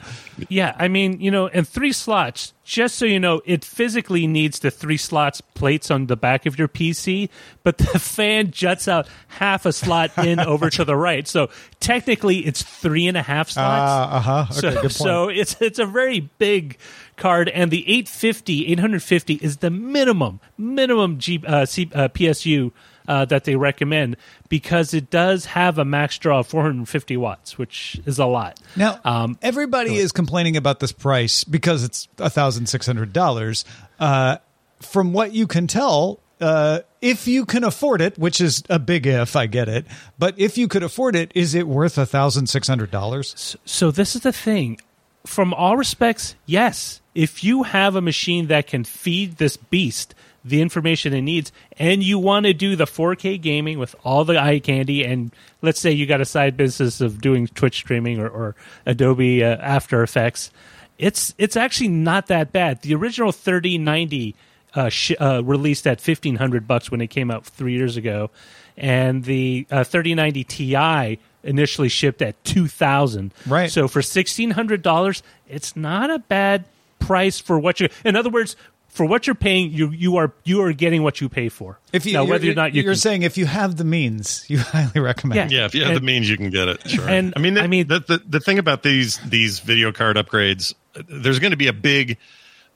Yeah, 0.49 0.77
I 0.79 0.87
mean, 0.87 1.21
you 1.21 1.33
know, 1.33 1.49
and 1.49 1.67
three 1.67 1.91
slots, 1.93 2.53
just 2.65 2.97
so 2.97 3.05
you 3.05 3.19
know, 3.19 3.41
it 3.45 3.65
physically 3.65 4.27
needs 4.27 4.61
the 4.61 4.71
three 4.71 4.97
slots 4.97 5.41
plates 5.41 5.91
on 5.91 6.07
the 6.07 6.17
back 6.17 6.47
of 6.47 6.59
your 6.59 6.69
PC, 6.69 7.29
but 7.63 7.79
the 7.79 7.99
fan 7.99 8.51
juts 8.51 8.87
out 8.87 9.09
half 9.29 9.67
a 9.67 9.73
slot 9.73 10.17
in 10.19 10.39
over 10.41 10.71
to 10.71 10.85
the 10.85 10.97
right. 10.97 11.27
So 11.27 11.51
technically 11.81 12.39
it's 12.47 12.63
three 12.63 13.07
and 13.07 13.17
a 13.17 13.23
half 13.23 13.51
slots. 13.51 14.13
Uh 14.15 14.21
huh. 14.21 14.47
Okay, 14.51 14.61
so, 14.61 14.71
good 14.71 14.81
point. 14.83 14.93
so 14.93 15.29
it's 15.29 15.61
it's 15.61 15.79
a 15.79 15.87
very 15.87 16.21
big 16.39 16.79
card, 17.17 17.49
and 17.49 17.71
the 17.71 17.83
850, 17.89 18.69
850 18.73 19.35
is 19.35 19.59
the 19.59 19.71
minimum 19.71 20.41
minimum 20.57 21.19
G, 21.19 21.43
uh, 21.47 21.67
C, 21.67 21.91
uh, 21.95 22.09
PSU 22.09 22.73
uh, 23.11 23.25
that 23.25 23.43
they 23.43 23.57
recommend 23.57 24.17
because 24.49 24.95
it 24.95 25.11
does 25.11 25.45
have 25.47 25.79
a 25.79 25.85
max 25.85 26.17
draw 26.17 26.39
of 26.39 26.47
450 26.47 27.17
watts, 27.17 27.59
which 27.59 28.01
is 28.07 28.21
a 28.21 28.25
lot. 28.27 28.61
Now, 28.77 29.01
Um, 29.05 29.37
everybody 29.43 29.97
is 29.97 30.13
complaining 30.13 30.57
about 30.57 30.79
this 30.79 30.93
price 30.93 31.43
because 31.43 31.83
it's 31.83 32.09
thousand 32.17 32.67
six 32.67 32.87
hundred 32.87 33.13
dollars. 33.13 33.65
Uh, 33.99 34.37
from 34.81 35.13
what 35.13 35.33
you 35.33 35.47
can 35.49 35.67
tell, 35.67 36.21
uh, 36.41 36.81
if 37.03 37.27
you 37.27 37.45
can 37.45 37.65
afford 37.65 38.01
it, 38.01 38.17
which 38.17 38.41
is 38.41 38.63
a 38.71 38.79
big 38.79 39.07
if, 39.07 39.35
I 39.35 39.47
get 39.47 39.69
it, 39.69 39.87
but 40.19 40.39
if 40.39 40.57
you 40.57 40.69
could 40.69 40.85
afford 40.85 41.17
it, 41.17 41.33
is 41.35 41.55
it 41.55 41.67
worth 41.67 41.95
thousand 42.09 42.47
six 42.47 42.69
hundred 42.69 42.93
dollars? 42.93 43.57
So 43.65 43.91
this 43.91 44.15
is 44.15 44.23
the 44.23 44.33
thing. 44.33 44.81
From 45.27 45.53
all 45.53 45.77
respects, 45.77 46.37
yes. 46.47 47.01
If 47.13 47.43
you 47.43 47.65
have 47.65 47.97
a 47.97 48.01
machine 48.01 48.47
that 48.47 48.69
can 48.69 48.85
feed 48.85 49.37
this 49.39 49.57
beast 49.57 50.15
the 50.45 50.63
information 50.63 51.13
it 51.13 51.21
needs, 51.23 51.53
and 51.79 52.03
you 52.03 52.19
want 52.19 52.47
to 52.47 52.55
do 52.55 52.75
the 52.77 52.87
4K 52.87 53.41
gaming 53.41 53.79
with 53.79 53.95
all 54.05 54.25
the 54.25 54.39
eye 54.41 54.59
candy, 54.59 55.05
and 55.05 55.33
let's 55.63 55.79
say 55.81 55.91
you 55.91 56.07
got 56.07 56.21
a 56.21 56.25
side 56.25 56.57
business 56.57 57.01
of 57.01 57.21
doing 57.21 57.47
Twitch 57.49 57.77
streaming 57.77 58.19
or, 58.19 58.29
or 58.29 58.55
Adobe 58.87 59.45
uh, 59.45 59.57
After 59.59 60.03
Effects, 60.03 60.51
it's 60.99 61.35
it's 61.39 61.57
actually 61.57 61.89
not 61.89 62.27
that 62.29 62.53
bad. 62.53 62.83
The 62.83 62.95
original 62.95 63.33
3090 63.33 64.35
uh, 64.75 64.89
sh- 64.89 65.13
uh, 65.21 65.43
released 65.45 65.87
at 65.87 65.99
1500 66.01 66.67
bucks 66.69 66.91
when 66.91 67.01
it 67.01 67.09
came 67.09 67.31
out 67.31 67.45
three 67.45 67.73
years 67.75 67.97
ago, 67.97 68.31
and 68.77 69.25
the 69.25 69.67
uh, 69.71 69.85
3090 69.85 70.45
Ti 70.45 71.19
initially 71.43 71.89
shipped 71.89 72.21
at 72.21 72.43
2000 72.45 73.33
Right. 73.47 73.71
so 73.71 73.89
for 73.89 74.01
$1600 74.03 75.23
it's 75.49 75.75
not 75.75 76.11
a 76.11 76.19
bad 76.19 76.65
price 76.99 77.41
for 77.41 77.59
what 77.59 77.81
you 77.81 77.89
in 78.05 78.15
other 78.15 78.29
words 78.29 78.57
for 78.91 79.07
what 79.07 79.27
you're 79.27 79.35
paying 79.35 79.71
you 79.73 79.91
you 79.91 80.17
are 80.17 80.33
you 80.45 80.61
are 80.63 80.73
getting 80.73 81.03
what 81.03 81.21
you 81.21 81.29
pay 81.29 81.49
for 81.49 81.79
If 81.93 82.05
you, 82.07 82.13
now 82.13 82.23
you're, 82.23 82.31
whether 82.31 82.51
or 82.51 82.55
not 82.55 82.75
you 82.75 82.83
you're 82.83 82.93
can, 82.93 82.99
saying 83.01 83.23
if 83.23 83.39
you 83.39 83.47
have 83.47 83.77
the 83.77 83.85
means, 83.85 84.45
you 84.51 84.59
highly 84.59 85.01
recommend. 85.01 85.51
Yeah. 85.53 85.61
Yeah, 85.61 85.67
if 85.67 85.75
you 85.75 85.83
have 85.83 85.91
And- 85.93 85.97
the 86.01 86.05
means, 86.05 86.29
you 86.29 86.37
can 86.37 86.51
get 86.51 86.69
it. 86.69 86.89
Sure. 86.91 87.09
and, 87.09 87.33
I 87.37 87.41
mean, 87.41 87.55
the, 87.55 87.63
I 87.63 87.67
mean- 87.67 87.87
the, 87.89 88.01
the 88.01 88.23
the 88.29 88.41
thing 88.41 88.59
about 88.59 88.83
these 88.83 89.19
these 89.19 89.61
video 89.61 89.93
card 89.93 90.17
upgrades, 90.17 90.75
there's 91.09 91.39
going 91.39 91.53
to 91.53 91.57
be 91.57 91.69
a 91.69 91.73
big 91.73 92.19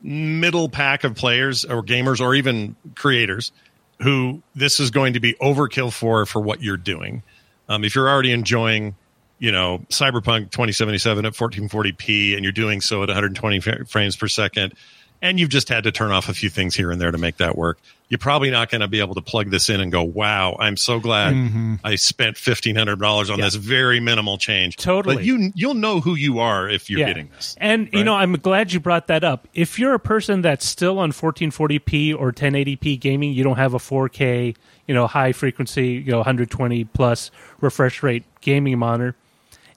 middle 0.03 0.69
pack 0.69 1.05
of 1.05 1.15
players 1.15 1.65
or 1.65 1.83
gamers 1.83 2.21
or 2.21 2.35
even 2.35 2.77
creators 2.95 3.53
who 4.03 4.43
this 4.55 4.81
is 4.81 4.91
going 4.91 5.15
to 5.15 5.21
be 5.21 5.35
overkill 5.35 5.93
for 5.93 6.27
for 6.27 6.41
what 6.41 6.63
you're 6.63 6.77
doing. 6.77 7.23
Um, 7.69 7.85
if 7.85 7.95
you're 7.95 8.09
already 8.09 8.33
enjoying, 8.33 8.95
you 9.39 9.51
know, 9.51 9.79
Cyberpunk 9.89 10.51
2077 10.51 11.25
at 11.25 11.33
1440p 11.33 12.35
and 12.35 12.43
you're 12.45 12.53
doing 12.53 12.81
so 12.83 13.03
at 13.03 13.09
120 13.09 13.61
fa- 13.61 13.85
frames 13.87 14.17
per 14.17 14.29
second, 14.29 14.75
and 15.25 15.41
you've 15.41 15.49
just 15.49 15.71
had 15.71 15.85
to 15.85 15.91
turn 15.91 16.13
off 16.13 16.29
a 16.29 16.35
few 16.35 16.51
things 16.51 16.77
here 16.77 16.91
and 16.91 17.01
there 17.01 17.11
to 17.11 17.17
make 17.17 17.39
that 17.39 17.57
work, 17.57 17.79
you're 18.11 18.19
probably 18.19 18.51
not 18.51 18.71
going 18.71 18.83
to 18.83 18.89
be 18.89 19.01
able 19.01 19.15
to 19.15 19.23
plug 19.23 19.49
this 19.51 19.71
in 19.71 19.81
and 19.81 19.91
go, 19.91 20.03
"Wow, 20.03 20.55
I'm 20.61 20.77
so 20.77 21.01
glad 21.01 21.33
mm-hmm. 21.33 21.77
I 21.83 21.97
spent 21.97 22.37
fifteen 22.37 22.77
hundred 22.77 23.01
dollars 23.01 23.31
on 23.31 23.41
this 23.41 23.55
very 23.55 24.01
minimal 24.01 24.37
change." 24.37 24.77
Totally. 24.77 25.17
but 25.17 25.25
you 25.25 25.51
you'll 25.55 25.75
know 25.75 26.01
who 26.01 26.15
you 26.15 26.41
are 26.41 26.69
if 26.69 26.91
you're 26.91 27.05
getting 27.05 27.31
this. 27.31 27.57
And 27.59 27.89
you 27.93 28.05
know, 28.05 28.15
I'm 28.15 28.35
glad 28.35 28.73
you 28.73 28.81
brought 28.81 29.07
that 29.07 29.25
up. 29.25 29.49
If 29.55 29.79
you're 29.79 29.95
a 29.95 29.99
person 29.99 30.43
that's 30.43 30.67
still 30.67 30.99
on 30.99 31.11
1440p 31.13 32.15
or 32.15 32.31
1080p 32.31 33.01
gaming, 33.01 33.33
you 33.33 33.43
don't 33.43 33.57
have 33.57 33.73
a 33.73 33.79
4K, 33.79 34.55
you 34.87 34.95
know, 34.95 35.07
high 35.07 35.33
frequency, 35.33 35.93
you 35.93 36.13
know, 36.13 36.19
120 36.19 36.85
plus 36.85 37.31
refresh 37.63 38.03
rate 38.03 38.25
gaming 38.43 38.79
monitor. 38.79 39.17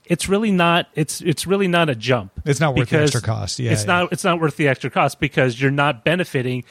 It's 0.09 0.29
really 0.29 0.51
not. 0.51 0.87
It's 0.95 1.21
it's 1.21 1.45
really 1.45 1.67
not 1.67 1.89
a 1.89 1.95
jump. 1.95 2.31
It's 2.45 2.59
not 2.59 2.75
worth 2.75 2.89
the 2.89 3.01
extra 3.01 3.21
cost. 3.21 3.59
Yeah, 3.59 3.71
it's 3.71 3.83
yeah. 3.83 3.87
not. 4.01 4.11
It's 4.11 4.23
not 4.23 4.39
worth 4.39 4.57
the 4.57 4.67
extra 4.67 4.89
cost 4.89 5.19
because 5.19 5.59
you're 5.61 5.71
not 5.71 6.03
benefiting 6.03 6.63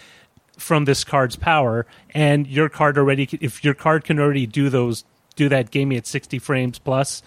from 0.59 0.87
this 0.87 1.05
card's 1.05 1.37
power, 1.37 1.87
and 2.15 2.47
your 2.47 2.69
card 2.69 2.99
already. 2.99 3.29
If 3.41 3.63
your 3.65 3.75
card 3.75 4.05
can 4.05 4.19
already 4.19 4.47
do 4.47 4.71
those, 4.71 5.05
do 5.37 5.49
that 5.51 5.71
gaming 5.71 5.99
at 5.99 6.07
60 6.07 6.39
frames 6.39 6.79
plus, 6.79 7.23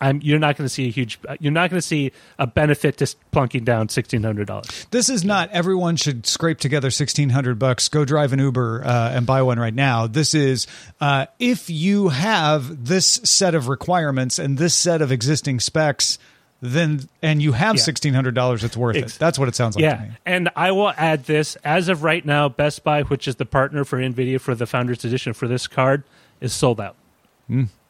I'm. 0.00 0.20
You're 0.22 0.38
not 0.38 0.56
going 0.56 0.64
to 0.66 0.72
see 0.72 0.86
a 0.86 0.90
huge. 0.90 1.18
You're 1.40 1.52
not 1.52 1.70
going 1.70 1.78
to 1.80 1.86
see 1.86 2.12
a 2.38 2.46
benefit 2.46 2.98
to 2.98 3.14
plunking 3.32 3.64
down 3.64 3.88
sixteen 3.88 4.22
hundred 4.22 4.46
dollars. 4.46 4.86
This 4.90 5.08
is 5.08 5.24
not 5.24 5.50
everyone 5.50 5.96
should 5.96 6.26
scrape 6.26 6.58
together 6.58 6.90
sixteen 6.90 7.30
hundred 7.30 7.58
bucks, 7.58 7.88
go 7.88 8.04
drive 8.04 8.32
an 8.32 8.38
Uber 8.38 8.82
uh, 8.84 9.10
and 9.12 9.26
buy 9.26 9.42
one 9.42 9.58
right 9.58 9.74
now. 9.74 10.06
This 10.06 10.34
is 10.34 10.66
uh, 11.00 11.26
if 11.38 11.68
you 11.68 12.08
have 12.10 12.86
this 12.86 13.06
set 13.24 13.54
of 13.54 13.68
requirements 13.68 14.38
and 14.38 14.56
this 14.58 14.74
set 14.74 15.02
of 15.02 15.10
existing 15.10 15.58
specs, 15.60 16.18
then 16.60 17.08
and 17.22 17.42
you 17.42 17.52
have 17.52 17.74
Yeah. 17.76 17.82
sixteen 17.82 18.14
hundred 18.14 18.34
dollars, 18.34 18.62
it's 18.64 18.76
worth 18.76 18.96
Ex- 18.96 19.16
it. 19.16 19.18
That's 19.18 19.38
what 19.38 19.48
it 19.48 19.56
sounds 19.56 19.74
like 19.76 19.82
to 19.82 19.86
Yeah, 19.88 20.08
me. 20.10 20.14
and 20.26 20.48
I 20.54 20.70
will 20.72 20.92
add 20.96 21.24
this 21.24 21.56
as 21.64 21.88
of 21.88 22.02
right 22.04 22.24
now. 22.24 22.48
Best 22.48 22.84
Buy, 22.84 23.02
which 23.02 23.26
is 23.26 23.36
the 23.36 23.46
partner 23.46 23.84
for 23.84 23.98
Nvidia 23.98 24.40
for 24.40 24.54
the 24.54 24.66
Founders 24.66 25.04
Edition 25.04 25.32
for 25.32 25.48
this 25.48 25.66
card, 25.66 26.04
is 26.40 26.52
sold 26.52 26.80
out. 26.80 26.94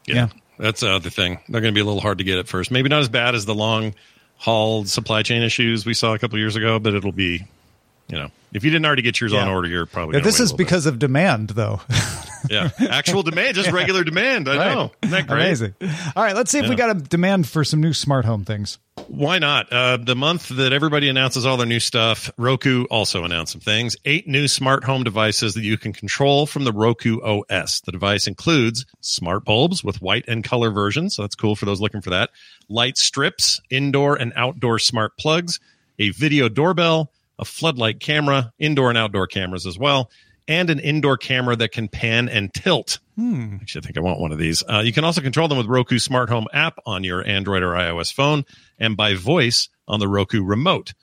Yeah. 0.05 0.29
That's 0.59 0.81
the 0.81 0.91
other 0.91 1.09
thing. 1.09 1.39
They're 1.47 1.61
going 1.61 1.73
to 1.73 1.77
be 1.77 1.81
a 1.81 1.85
little 1.85 2.01
hard 2.01 2.17
to 2.17 2.23
get 2.23 2.37
at 2.37 2.47
first. 2.47 2.69
Maybe 2.69 2.89
not 2.89 2.99
as 2.99 3.09
bad 3.09 3.33
as 3.33 3.45
the 3.45 3.55
long 3.55 3.95
haul 4.37 4.83
supply 4.85 5.23
chain 5.23 5.41
issues 5.41 5.85
we 5.85 5.93
saw 5.93 6.13
a 6.13 6.19
couple 6.19 6.37
years 6.37 6.55
ago, 6.57 6.79
but 6.79 6.93
it'll 6.93 7.13
be, 7.13 7.45
you 8.09 8.17
know, 8.17 8.29
if 8.51 8.63
you 8.65 8.69
didn't 8.69 8.85
already 8.85 9.01
get 9.01 9.21
yours 9.21 9.33
on 9.33 9.47
order, 9.47 9.67
you're 9.69 9.85
probably. 9.85 10.17
Yeah, 10.17 10.23
this 10.23 10.35
is 10.35 10.51
little 10.51 10.57
bit. 10.57 10.65
because 10.65 10.85
of 10.85 10.99
demand, 10.99 11.51
though. 11.51 11.81
yeah, 12.49 12.69
actual 12.79 13.23
demand, 13.23 13.55
just 13.55 13.71
regular 13.71 14.03
demand. 14.03 14.47
I 14.47 14.57
Right. 14.57 14.73
know. 14.75 14.91
Isn't 15.01 15.11
that 15.11 15.27
great? 15.27 15.41
Amazing. 15.45 15.73
All 16.15 16.23
right, 16.23 16.35
let's 16.35 16.51
see 16.51 16.59
if 16.59 16.69
we 16.69 16.75
got 16.75 16.91
a 16.91 16.99
demand 16.99 17.47
for 17.47 17.63
some 17.63 17.81
new 17.81 17.93
smart 17.93 18.25
home 18.25 18.45
things. 18.45 18.77
Why 19.07 19.39
not? 19.39 19.71
Uh, 19.71 19.97
the 19.97 20.15
month 20.15 20.49
that 20.49 20.71
everybody 20.73 21.09
announces 21.09 21.45
all 21.45 21.57
their 21.57 21.65
new 21.65 21.79
stuff, 21.79 22.29
Roku 22.37 22.83
also 22.85 23.23
announced 23.23 23.53
some 23.53 23.61
things. 23.61 23.95
Eight 24.05 24.27
new 24.27 24.47
smart 24.47 24.83
home 24.83 25.03
devices 25.03 25.53
that 25.55 25.63
you 25.63 25.77
can 25.77 25.93
control 25.93 26.45
from 26.45 26.63
the 26.65 26.73
Roku 26.73 27.19
OS. 27.21 27.79
The 27.81 27.91
device 27.91 28.27
includes 28.27 28.85
smart 29.01 29.45
bulbs 29.45 29.83
with 29.83 30.01
white 30.01 30.25
and 30.27 30.43
color 30.43 30.69
versions. 30.69 31.15
So 31.15 31.23
that's 31.23 31.35
cool 31.35 31.55
for 31.55 31.65
those 31.65 31.79
looking 31.81 32.01
for 32.01 32.09
that. 32.11 32.29
Light 32.67 32.97
strips, 32.97 33.61
indoor 33.69 34.15
and 34.15 34.31
outdoor 34.35 34.79
smart 34.79 35.17
plugs, 35.17 35.59
a 35.97 36.09
video 36.11 36.47
doorbell, 36.49 37.11
a 37.39 37.45
floodlight 37.45 37.99
camera, 38.01 38.51
indoor 38.59 38.89
and 38.89 38.97
outdoor 38.97 39.27
cameras 39.27 39.65
as 39.65 39.79
well, 39.79 40.11
and 40.49 40.71
an 40.71 40.79
indoor 40.79 41.15
camera 41.15 41.55
that 41.55 41.71
can 41.71 41.87
pan 41.87 42.27
and 42.27 42.51
tilt. 42.51 42.99
Actually, 43.17 43.81
I 43.81 43.85
think 43.85 43.97
I 43.97 44.01
want 44.01 44.19
one 44.19 44.31
of 44.31 44.39
these. 44.39 44.63
Uh, 44.67 44.79
you 44.79 44.91
can 44.91 45.03
also 45.03 45.21
control 45.21 45.47
them 45.47 45.57
with 45.57 45.67
Roku 45.67 45.99
Smart 45.99 46.29
Home 46.29 46.47
app 46.51 46.79
on 46.85 47.03
your 47.03 47.25
Android 47.25 47.61
or 47.61 47.73
iOS 47.73 48.11
phone 48.11 48.43
and 48.79 48.97
by 48.97 49.13
voice 49.13 49.69
on 49.87 49.99
the 49.99 50.07
Roku 50.07 50.43
remote. 50.43 50.93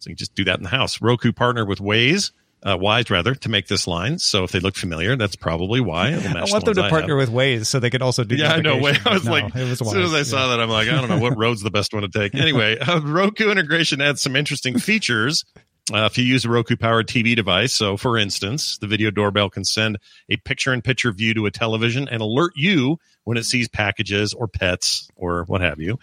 So 0.00 0.10
you 0.10 0.16
can 0.16 0.18
just 0.18 0.34
do 0.34 0.44
that 0.44 0.58
in 0.58 0.64
the 0.64 0.70
house. 0.70 1.00
Roku 1.00 1.32
partnered 1.32 1.68
with 1.68 1.78
Waze, 1.78 2.32
uh, 2.64 2.76
Wyze 2.76 3.10
rather, 3.10 3.34
to 3.36 3.48
make 3.48 3.68
this 3.68 3.86
line. 3.86 4.18
So 4.18 4.42
if 4.42 4.50
they 4.50 4.58
look 4.58 4.74
familiar, 4.74 5.14
that's 5.16 5.36
probably 5.36 5.80
why. 5.80 6.08
I 6.14 6.44
want 6.50 6.64
them 6.64 6.74
to 6.74 6.84
I 6.84 6.90
partner 6.90 7.16
have. 7.16 7.28
with 7.28 7.36
Waze 7.36 7.66
so 7.66 7.78
they 7.78 7.90
could 7.90 8.02
also 8.02 8.24
do. 8.24 8.34
Yeah, 8.34 8.54
I 8.54 8.60
know. 8.60 8.74
I 8.78 8.78
was 8.80 9.00
but 9.04 9.24
like, 9.26 9.54
was 9.54 9.80
as 9.80 9.90
soon 9.90 10.02
as 10.02 10.14
I 10.14 10.24
saw 10.24 10.44
yeah. 10.44 10.56
that, 10.56 10.60
I'm 10.60 10.70
like, 10.70 10.88
I 10.88 11.00
don't 11.00 11.08
know 11.08 11.18
what 11.18 11.38
road's 11.38 11.62
the 11.62 11.70
best 11.70 11.94
one 11.94 12.02
to 12.02 12.08
take. 12.08 12.34
Anyway, 12.46 12.78
uh, 12.78 13.00
Roku 13.00 13.50
integration 13.50 14.00
adds 14.00 14.20
some 14.20 14.34
interesting 14.34 14.78
features. 14.78 15.44
Uh, 15.92 16.04
if 16.06 16.18
you 16.18 16.24
use 16.24 16.44
a 16.44 16.48
Roku 16.48 16.76
powered 16.76 17.06
TV 17.06 17.36
device, 17.36 17.72
so 17.72 17.96
for 17.96 18.18
instance, 18.18 18.78
the 18.78 18.88
video 18.88 19.12
doorbell 19.12 19.50
can 19.50 19.64
send 19.64 19.98
a 20.28 20.36
picture 20.36 20.72
in 20.72 20.82
picture 20.82 21.12
view 21.12 21.32
to 21.34 21.46
a 21.46 21.50
television 21.50 22.08
and 22.08 22.20
alert 22.20 22.54
you 22.56 22.98
when 23.22 23.36
it 23.36 23.44
sees 23.44 23.68
packages 23.68 24.34
or 24.34 24.48
pets 24.48 25.08
or 25.14 25.44
what 25.44 25.60
have 25.60 25.78
you. 25.80 25.98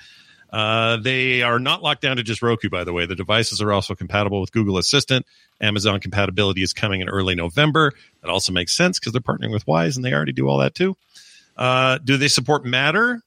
Uh, 0.54 0.98
they 0.98 1.42
are 1.42 1.60
not 1.60 1.82
locked 1.82 2.02
down 2.02 2.16
to 2.16 2.24
just 2.24 2.42
Roku, 2.42 2.70
by 2.70 2.84
the 2.84 2.94
way. 2.94 3.08
The 3.08 3.16
devices 3.16 3.62
are 3.62 3.74
also 3.74 3.96
compatible 3.96 4.40
with 4.40 4.52
Google 4.52 4.78
Assistant. 4.78 5.26
Amazon 5.60 6.00
compatibility 6.00 6.62
is 6.62 6.72
coming 6.74 7.02
in 7.02 7.10
early 7.10 7.36
November. 7.36 7.92
That 8.22 8.30
also 8.30 8.54
makes 8.54 8.72
sense 8.78 9.00
because 9.00 9.12
they're 9.12 9.22
partnering 9.22 9.52
with 9.52 9.66
Wyze 9.66 9.96
and 9.96 10.06
they 10.06 10.14
already 10.14 10.32
do 10.32 10.48
all 10.48 10.60
that 10.60 10.76
too. 10.76 10.96
Uh, 11.58 11.98
do 11.98 12.18
they 12.18 12.28
support 12.30 12.64
Matter? 12.66 13.22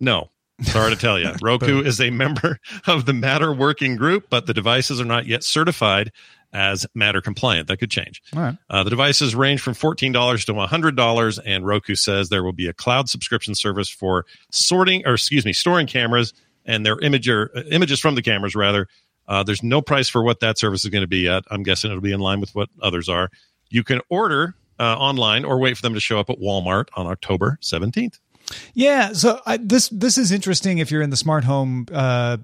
No. 0.00 0.30
Sorry 0.64 0.90
to 0.90 0.96
tell 0.96 1.18
you. 1.18 1.32
Roku 1.42 1.82
is 1.82 2.00
a 2.00 2.10
member 2.10 2.58
of 2.86 3.06
the 3.06 3.12
Matter 3.12 3.52
working 3.52 3.96
group, 3.96 4.26
but 4.30 4.46
the 4.46 4.54
devices 4.54 5.00
are 5.00 5.04
not 5.04 5.26
yet 5.26 5.44
certified 5.44 6.12
as 6.52 6.86
matter 6.94 7.20
compliant. 7.20 7.68
That 7.68 7.78
could 7.78 7.90
change. 7.90 8.22
Right. 8.34 8.56
Uh, 8.68 8.84
the 8.84 8.90
devices 8.90 9.34
range 9.34 9.60
from 9.60 9.74
$14 9.74 10.44
to 10.44 10.52
$100, 10.52 11.38
and 11.46 11.66
Roku 11.66 11.94
says 11.94 12.28
there 12.28 12.44
will 12.44 12.52
be 12.52 12.68
a 12.68 12.72
cloud 12.72 13.08
subscription 13.08 13.54
service 13.54 13.88
for 13.88 14.26
sorting, 14.50 15.06
or 15.06 15.14
excuse 15.14 15.44
me, 15.44 15.52
storing 15.52 15.86
cameras 15.86 16.34
and 16.64 16.84
their 16.84 16.96
imager, 16.96 17.48
uh, 17.56 17.62
images 17.70 18.00
from 18.00 18.14
the 18.14 18.22
cameras, 18.22 18.54
rather. 18.54 18.86
Uh, 19.28 19.42
there's 19.42 19.62
no 19.62 19.80
price 19.80 20.08
for 20.08 20.22
what 20.22 20.40
that 20.40 20.58
service 20.58 20.84
is 20.84 20.90
going 20.90 21.02
to 21.02 21.08
be 21.08 21.20
yet. 21.20 21.44
I'm 21.50 21.62
guessing 21.62 21.90
it'll 21.90 22.02
be 22.02 22.12
in 22.12 22.20
line 22.20 22.40
with 22.40 22.54
what 22.54 22.68
others 22.82 23.08
are. 23.08 23.30
You 23.70 23.84
can 23.84 24.00
order 24.10 24.54
uh, 24.78 24.96
online 24.96 25.44
or 25.44 25.58
wait 25.58 25.76
for 25.76 25.82
them 25.82 25.94
to 25.94 26.00
show 26.00 26.18
up 26.18 26.28
at 26.28 26.38
Walmart 26.38 26.88
on 26.94 27.06
October 27.06 27.58
17th. 27.62 28.18
Yeah, 28.74 29.12
so 29.12 29.40
I, 29.46 29.56
this 29.56 29.88
this 29.88 30.18
is 30.18 30.32
interesting 30.32 30.78
if 30.78 30.90
you're 30.90 31.02
in 31.02 31.10
the 31.10 31.16
smart 31.16 31.44
home 31.44 31.86
uh, 31.92 32.38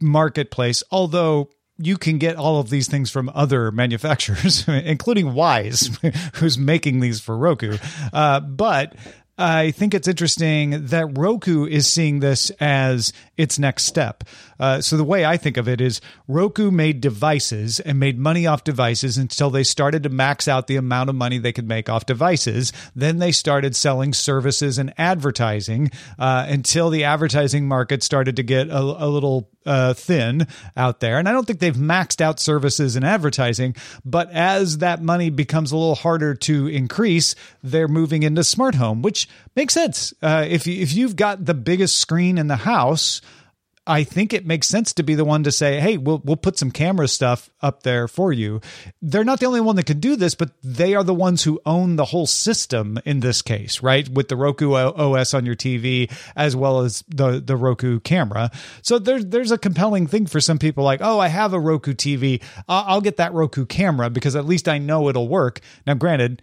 marketplace. 0.00 0.82
Although 0.90 1.50
you 1.78 1.96
can 1.96 2.18
get 2.18 2.36
all 2.36 2.60
of 2.60 2.70
these 2.70 2.88
things 2.88 3.10
from 3.10 3.30
other 3.34 3.70
manufacturers, 3.72 4.66
including 4.68 5.26
Wyze, 5.26 5.98
who's 6.36 6.58
making 6.58 7.00
these 7.00 7.20
for 7.20 7.36
Roku. 7.36 7.78
Uh, 8.12 8.40
but 8.40 8.94
I 9.36 9.72
think 9.72 9.94
it's 9.94 10.06
interesting 10.06 10.86
that 10.86 11.18
Roku 11.18 11.66
is 11.66 11.88
seeing 11.88 12.20
this 12.20 12.50
as 12.60 13.12
its 13.36 13.58
next 13.58 13.84
step. 13.84 14.24
Uh, 14.58 14.80
so 14.80 14.96
the 14.96 15.04
way 15.04 15.24
I 15.24 15.36
think 15.36 15.56
of 15.56 15.68
it 15.68 15.80
is 15.80 16.00
Roku 16.28 16.70
made 16.70 17.00
devices 17.00 17.80
and 17.80 17.98
made 17.98 18.18
money 18.18 18.46
off 18.46 18.64
devices 18.64 19.18
until 19.18 19.50
they 19.50 19.64
started 19.64 20.02
to 20.02 20.08
max 20.08 20.48
out 20.48 20.66
the 20.66 20.76
amount 20.76 21.10
of 21.10 21.16
money 21.16 21.38
they 21.38 21.52
could 21.52 21.68
make 21.68 21.88
off 21.88 22.06
devices. 22.06 22.72
Then 22.94 23.18
they 23.18 23.32
started 23.32 23.76
selling 23.76 24.12
services 24.12 24.78
and 24.78 24.92
advertising 24.98 25.90
uh, 26.18 26.46
until 26.48 26.90
the 26.90 27.04
advertising 27.04 27.66
market 27.68 28.02
started 28.02 28.36
to 28.36 28.42
get 28.42 28.68
a, 28.68 28.78
a 28.78 29.08
little 29.08 29.50
uh, 29.66 29.94
thin 29.94 30.46
out 30.76 31.00
there. 31.00 31.18
And 31.18 31.28
I 31.28 31.32
don't 31.32 31.46
think 31.46 31.58
they've 31.58 31.74
maxed 31.74 32.20
out 32.20 32.40
services 32.40 32.96
and 32.96 33.04
advertising, 33.04 33.76
but 34.04 34.30
as 34.30 34.78
that 34.78 35.02
money 35.02 35.30
becomes 35.30 35.72
a 35.72 35.76
little 35.76 35.94
harder 35.94 36.34
to 36.34 36.66
increase, 36.68 37.34
they're 37.62 37.88
moving 37.88 38.22
into 38.22 38.44
smart 38.44 38.74
home, 38.74 39.02
which 39.02 39.28
makes 39.56 39.74
sense. 39.74 40.12
Uh, 40.22 40.44
if 40.48 40.66
if 40.66 40.94
you've 40.94 41.16
got 41.16 41.44
the 41.44 41.54
biggest 41.54 41.98
screen 41.98 42.38
in 42.38 42.48
the 42.48 42.56
house, 42.56 43.20
I 43.86 44.02
think 44.02 44.32
it 44.32 44.46
makes 44.46 44.66
sense 44.66 44.94
to 44.94 45.02
be 45.02 45.14
the 45.14 45.24
one 45.24 45.42
to 45.44 45.52
say, 45.52 45.78
"Hey, 45.78 45.98
we'll 45.98 46.22
we'll 46.24 46.36
put 46.36 46.58
some 46.58 46.70
camera 46.70 47.06
stuff 47.06 47.50
up 47.60 47.82
there 47.82 48.08
for 48.08 48.32
you." 48.32 48.60
They're 49.02 49.24
not 49.24 49.40
the 49.40 49.46
only 49.46 49.60
one 49.60 49.76
that 49.76 49.86
can 49.86 50.00
do 50.00 50.16
this, 50.16 50.34
but 50.34 50.50
they 50.62 50.94
are 50.94 51.04
the 51.04 51.12
ones 51.12 51.42
who 51.42 51.60
own 51.66 51.96
the 51.96 52.06
whole 52.06 52.26
system 52.26 52.98
in 53.04 53.20
this 53.20 53.42
case, 53.42 53.82
right? 53.82 54.08
With 54.08 54.28
the 54.28 54.36
Roku 54.36 54.72
OS 54.74 55.34
on 55.34 55.44
your 55.44 55.54
TV 55.54 56.10
as 56.34 56.56
well 56.56 56.80
as 56.80 57.04
the 57.08 57.40
the 57.40 57.56
Roku 57.56 58.00
camera. 58.00 58.50
So 58.80 58.98
there's 58.98 59.26
there's 59.26 59.52
a 59.52 59.58
compelling 59.58 60.06
thing 60.06 60.26
for 60.26 60.40
some 60.40 60.58
people 60.58 60.82
like, 60.84 61.00
"Oh, 61.02 61.20
I 61.20 61.28
have 61.28 61.52
a 61.52 61.60
Roku 61.60 61.92
TV. 61.92 62.42
I'll 62.68 63.02
get 63.02 63.18
that 63.18 63.34
Roku 63.34 63.66
camera 63.66 64.08
because 64.08 64.34
at 64.34 64.46
least 64.46 64.68
I 64.68 64.78
know 64.78 65.08
it'll 65.10 65.28
work." 65.28 65.60
Now, 65.86 65.94
granted, 65.94 66.40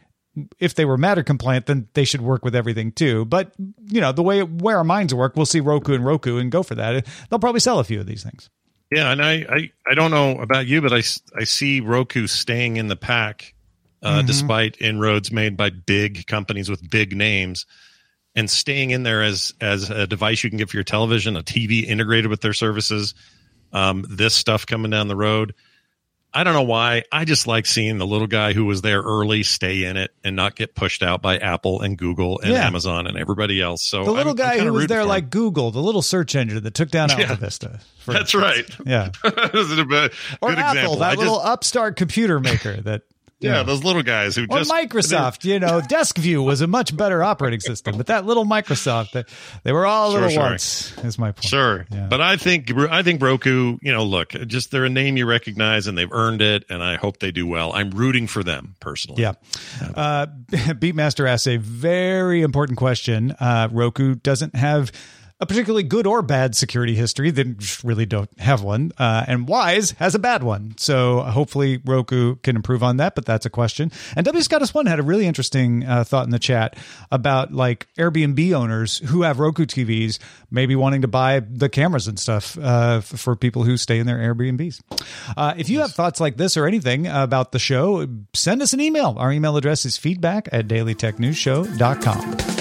if 0.59 0.75
they 0.75 0.85
were 0.85 0.97
matter 0.97 1.23
compliant, 1.23 1.65
then 1.65 1.87
they 1.93 2.05
should 2.05 2.21
work 2.21 2.45
with 2.45 2.55
everything 2.55 2.91
too. 2.91 3.25
But 3.25 3.53
you 3.87 4.01
know, 4.01 4.11
the 4.11 4.23
way 4.23 4.43
where 4.43 4.77
our 4.77 4.83
minds 4.83 5.13
work, 5.13 5.35
we'll 5.35 5.45
see 5.45 5.59
Roku 5.59 5.93
and 5.93 6.05
Roku 6.05 6.37
and 6.37 6.51
go 6.51 6.63
for 6.63 6.75
that. 6.75 7.05
They'll 7.29 7.39
probably 7.39 7.59
sell 7.59 7.79
a 7.79 7.83
few 7.83 7.99
of 7.99 8.05
these 8.05 8.23
things. 8.23 8.49
Yeah, 8.91 9.11
and 9.11 9.21
I, 9.21 9.45
I, 9.49 9.71
I 9.89 9.93
don't 9.95 10.11
know 10.11 10.37
about 10.39 10.67
you, 10.67 10.81
but 10.81 10.91
I, 10.91 11.01
I 11.37 11.45
see 11.45 11.79
Roku 11.79 12.27
staying 12.27 12.75
in 12.75 12.87
the 12.87 12.97
pack 12.97 13.53
uh, 14.03 14.17
mm-hmm. 14.17 14.27
despite 14.27 14.81
inroads 14.81 15.31
made 15.31 15.55
by 15.55 15.69
big 15.69 16.27
companies 16.27 16.69
with 16.69 16.89
big 16.89 17.15
names 17.15 17.65
and 18.35 18.49
staying 18.49 18.91
in 18.91 19.03
there 19.03 19.23
as 19.23 19.53
as 19.61 19.89
a 19.89 20.07
device 20.07 20.43
you 20.43 20.49
can 20.49 20.57
get 20.57 20.69
for 20.69 20.77
your 20.77 20.83
television, 20.83 21.35
a 21.35 21.43
TV 21.43 21.83
integrated 21.83 22.29
with 22.29 22.41
their 22.41 22.53
services. 22.53 23.13
Um, 23.73 24.05
this 24.09 24.33
stuff 24.33 24.65
coming 24.65 24.91
down 24.91 25.07
the 25.07 25.15
road. 25.15 25.53
I 26.33 26.45
don't 26.45 26.53
know 26.53 26.63
why. 26.63 27.03
I 27.11 27.25
just 27.25 27.45
like 27.45 27.65
seeing 27.65 27.97
the 27.97 28.07
little 28.07 28.27
guy 28.27 28.53
who 28.53 28.65
was 28.65 28.81
there 28.81 29.01
early 29.01 29.43
stay 29.43 29.83
in 29.83 29.97
it 29.97 30.11
and 30.23 30.35
not 30.35 30.55
get 30.55 30.75
pushed 30.75 31.03
out 31.03 31.21
by 31.21 31.37
Apple 31.37 31.81
and 31.81 31.97
Google 31.97 32.39
and 32.39 32.53
yeah. 32.53 32.65
Amazon 32.65 33.05
and 33.05 33.17
everybody 33.17 33.61
else. 33.61 33.83
So 33.83 34.05
the 34.05 34.11
little 34.11 34.31
I'm, 34.31 34.37
guy 34.37 34.53
I'm 34.55 34.67
who 34.67 34.73
was 34.73 34.87
there 34.87 35.03
like 35.03 35.29
Google, 35.29 35.71
the 35.71 35.81
little 35.81 36.01
search 36.01 36.35
engine 36.35 36.63
that 36.63 36.73
took 36.73 36.89
down 36.89 37.09
yeah. 37.09 37.29
Alta 37.29 37.35
Vista. 37.35 37.79
That's 38.05 38.33
right. 38.33 38.65
Yeah. 38.85 39.11
or 39.23 39.31
Apple, 39.33 40.13
example. 40.41 40.95
that 40.97 41.17
little 41.17 41.39
upstart 41.39 41.97
computer 41.97 42.39
maker 42.39 42.77
that 42.81 43.03
yeah, 43.41 43.57
yeah, 43.57 43.63
those 43.63 43.83
little 43.83 44.03
guys 44.03 44.35
who 44.35 44.43
or 44.49 44.59
just 44.59 44.71
Microsoft. 44.71 45.43
You 45.43 45.59
know, 45.59 45.81
DESQview 45.81 46.43
was 46.45 46.61
a 46.61 46.67
much 46.67 46.95
better 46.95 47.23
operating 47.23 47.59
system, 47.59 47.97
but 47.97 48.07
that 48.07 48.25
little 48.25 48.45
Microsoft, 48.45 49.11
they, 49.11 49.23
they 49.63 49.73
were 49.73 49.85
all 49.85 50.11
sure, 50.11 50.21
little 50.21 50.33
sure. 50.33 50.43
once. 50.43 50.97
Is 50.99 51.17
my 51.17 51.31
point. 51.31 51.45
Sure, 51.45 51.85
yeah. 51.91 52.07
but 52.07 52.21
I 52.21 52.37
think 52.37 52.71
I 52.71 53.03
think 53.03 53.21
Roku. 53.21 53.77
You 53.81 53.91
know, 53.91 54.03
look, 54.03 54.29
just 54.29 54.71
they're 54.71 54.85
a 54.85 54.89
name 54.89 55.17
you 55.17 55.25
recognize, 55.25 55.87
and 55.87 55.97
they've 55.97 56.11
earned 56.11 56.41
it, 56.41 56.65
and 56.69 56.83
I 56.83 56.97
hope 56.97 57.19
they 57.19 57.31
do 57.31 57.47
well. 57.47 57.73
I'm 57.73 57.89
rooting 57.91 58.27
for 58.27 58.43
them 58.43 58.75
personally. 58.79 59.21
Yeah. 59.21 59.33
Uh, 59.81 60.27
Beatmaster 60.51 61.27
asks 61.27 61.47
a 61.47 61.57
very 61.57 62.43
important 62.43 62.77
question. 62.77 63.31
Uh, 63.39 63.69
Roku 63.71 64.15
doesn't 64.15 64.55
have 64.55 64.91
a 65.41 65.45
particularly 65.47 65.83
good 65.83 66.05
or 66.05 66.21
bad 66.21 66.55
security 66.55 66.93
history. 66.93 67.31
They 67.31 67.55
really 67.83 68.05
don't 68.05 68.29
have 68.39 68.61
one. 68.61 68.91
Uh, 68.97 69.25
and 69.27 69.47
Wyze 69.47 69.95
has 69.95 70.13
a 70.13 70.19
bad 70.19 70.43
one. 70.43 70.75
So 70.77 71.21
hopefully 71.21 71.81
Roku 71.83 72.35
can 72.37 72.55
improve 72.55 72.83
on 72.83 72.97
that, 72.97 73.15
but 73.15 73.25
that's 73.25 73.47
a 73.47 73.49
question. 73.49 73.91
And 74.15 74.23
W 74.25 74.43
Scottus 74.43 74.73
One 74.73 74.85
had 74.85 74.99
a 74.99 75.03
really 75.03 75.25
interesting 75.25 75.83
uh, 75.83 76.03
thought 76.03 76.25
in 76.25 76.29
the 76.31 76.39
chat 76.39 76.77
about 77.11 77.51
like 77.51 77.87
Airbnb 77.97 78.53
owners 78.53 78.99
who 78.99 79.23
have 79.23 79.39
Roku 79.39 79.65
TVs 79.65 80.19
maybe 80.51 80.75
wanting 80.75 81.01
to 81.01 81.07
buy 81.07 81.39
the 81.39 81.69
cameras 81.69 82.07
and 82.07 82.19
stuff 82.19 82.55
uh, 82.59 83.01
for 83.01 83.35
people 83.35 83.63
who 83.63 83.77
stay 83.77 83.97
in 83.97 84.05
their 84.05 84.17
Airbnbs. 84.17 84.79
Uh, 85.35 85.55
if 85.57 85.69
you 85.69 85.79
have 85.79 85.91
thoughts 85.91 86.19
like 86.19 86.37
this 86.37 86.55
or 86.55 86.67
anything 86.67 87.07
about 87.07 87.51
the 87.51 87.59
show, 87.59 88.07
send 88.35 88.61
us 88.61 88.73
an 88.73 88.81
email. 88.81 89.15
Our 89.17 89.31
email 89.31 89.57
address 89.57 89.85
is 89.85 89.97
feedback 89.97 90.49
at 90.51 90.67
dailytechnewsshow.com. 90.67 92.60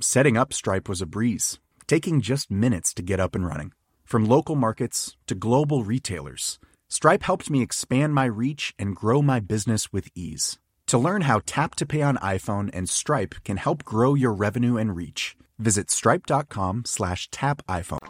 Setting 0.00 0.36
up 0.36 0.52
Stripe 0.52 0.90
was 0.90 1.00
a 1.00 1.06
breeze, 1.06 1.58
taking 1.86 2.20
just 2.20 2.50
minutes 2.50 2.92
to 2.92 3.02
get 3.02 3.18
up 3.18 3.34
and 3.34 3.46
running. 3.46 3.72
From 4.04 4.26
local 4.26 4.54
markets 4.54 5.16
to 5.26 5.34
global 5.34 5.84
retailers, 5.84 6.58
Stripe 6.88 7.22
helped 7.22 7.48
me 7.48 7.62
expand 7.62 8.14
my 8.14 8.26
reach 8.26 8.74
and 8.78 8.94
grow 8.94 9.22
my 9.22 9.40
business 9.40 9.94
with 9.94 10.10
ease. 10.14 10.58
To 10.88 10.98
learn 10.98 11.22
how 11.22 11.40
Tap 11.46 11.76
to 11.76 11.86
Pay 11.86 12.02
on 12.02 12.18
iPhone 12.18 12.68
and 12.74 12.90
Stripe 12.90 13.36
can 13.42 13.56
help 13.56 13.84
grow 13.84 14.14
your 14.14 14.34
revenue 14.34 14.76
and 14.76 14.94
reach, 14.94 15.34
visit 15.58 15.90
stripe.com 15.90 16.84
slash 16.84 17.30
tap 17.30 17.62
iPhone. 17.66 18.06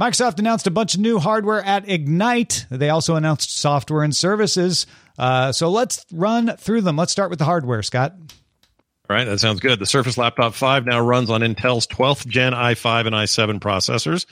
Microsoft 0.00 0.38
announced 0.38 0.66
a 0.66 0.70
bunch 0.70 0.94
of 0.94 1.00
new 1.00 1.18
hardware 1.18 1.62
at 1.62 1.86
Ignite. 1.86 2.64
They 2.70 2.88
also 2.88 3.14
announced 3.14 3.54
software 3.54 4.02
and 4.02 4.16
services. 4.16 4.86
Uh, 5.18 5.52
so 5.52 5.68
let's 5.68 6.06
run 6.10 6.56
through 6.56 6.80
them. 6.80 6.96
Let's 6.96 7.12
start 7.12 7.28
with 7.28 7.38
the 7.38 7.44
hardware, 7.44 7.82
Scott. 7.82 8.14
Right, 9.12 9.24
that 9.24 9.40
sounds 9.40 9.60
good. 9.60 9.78
The 9.78 9.84
Surface 9.84 10.16
Laptop 10.16 10.54
5 10.54 10.86
now 10.86 10.98
runs 10.98 11.28
on 11.28 11.42
Intel's 11.42 11.86
12th 11.86 12.26
gen 12.26 12.54
i5 12.54 13.06
and 13.06 13.14
i7 13.14 13.60
processors. 13.60 14.24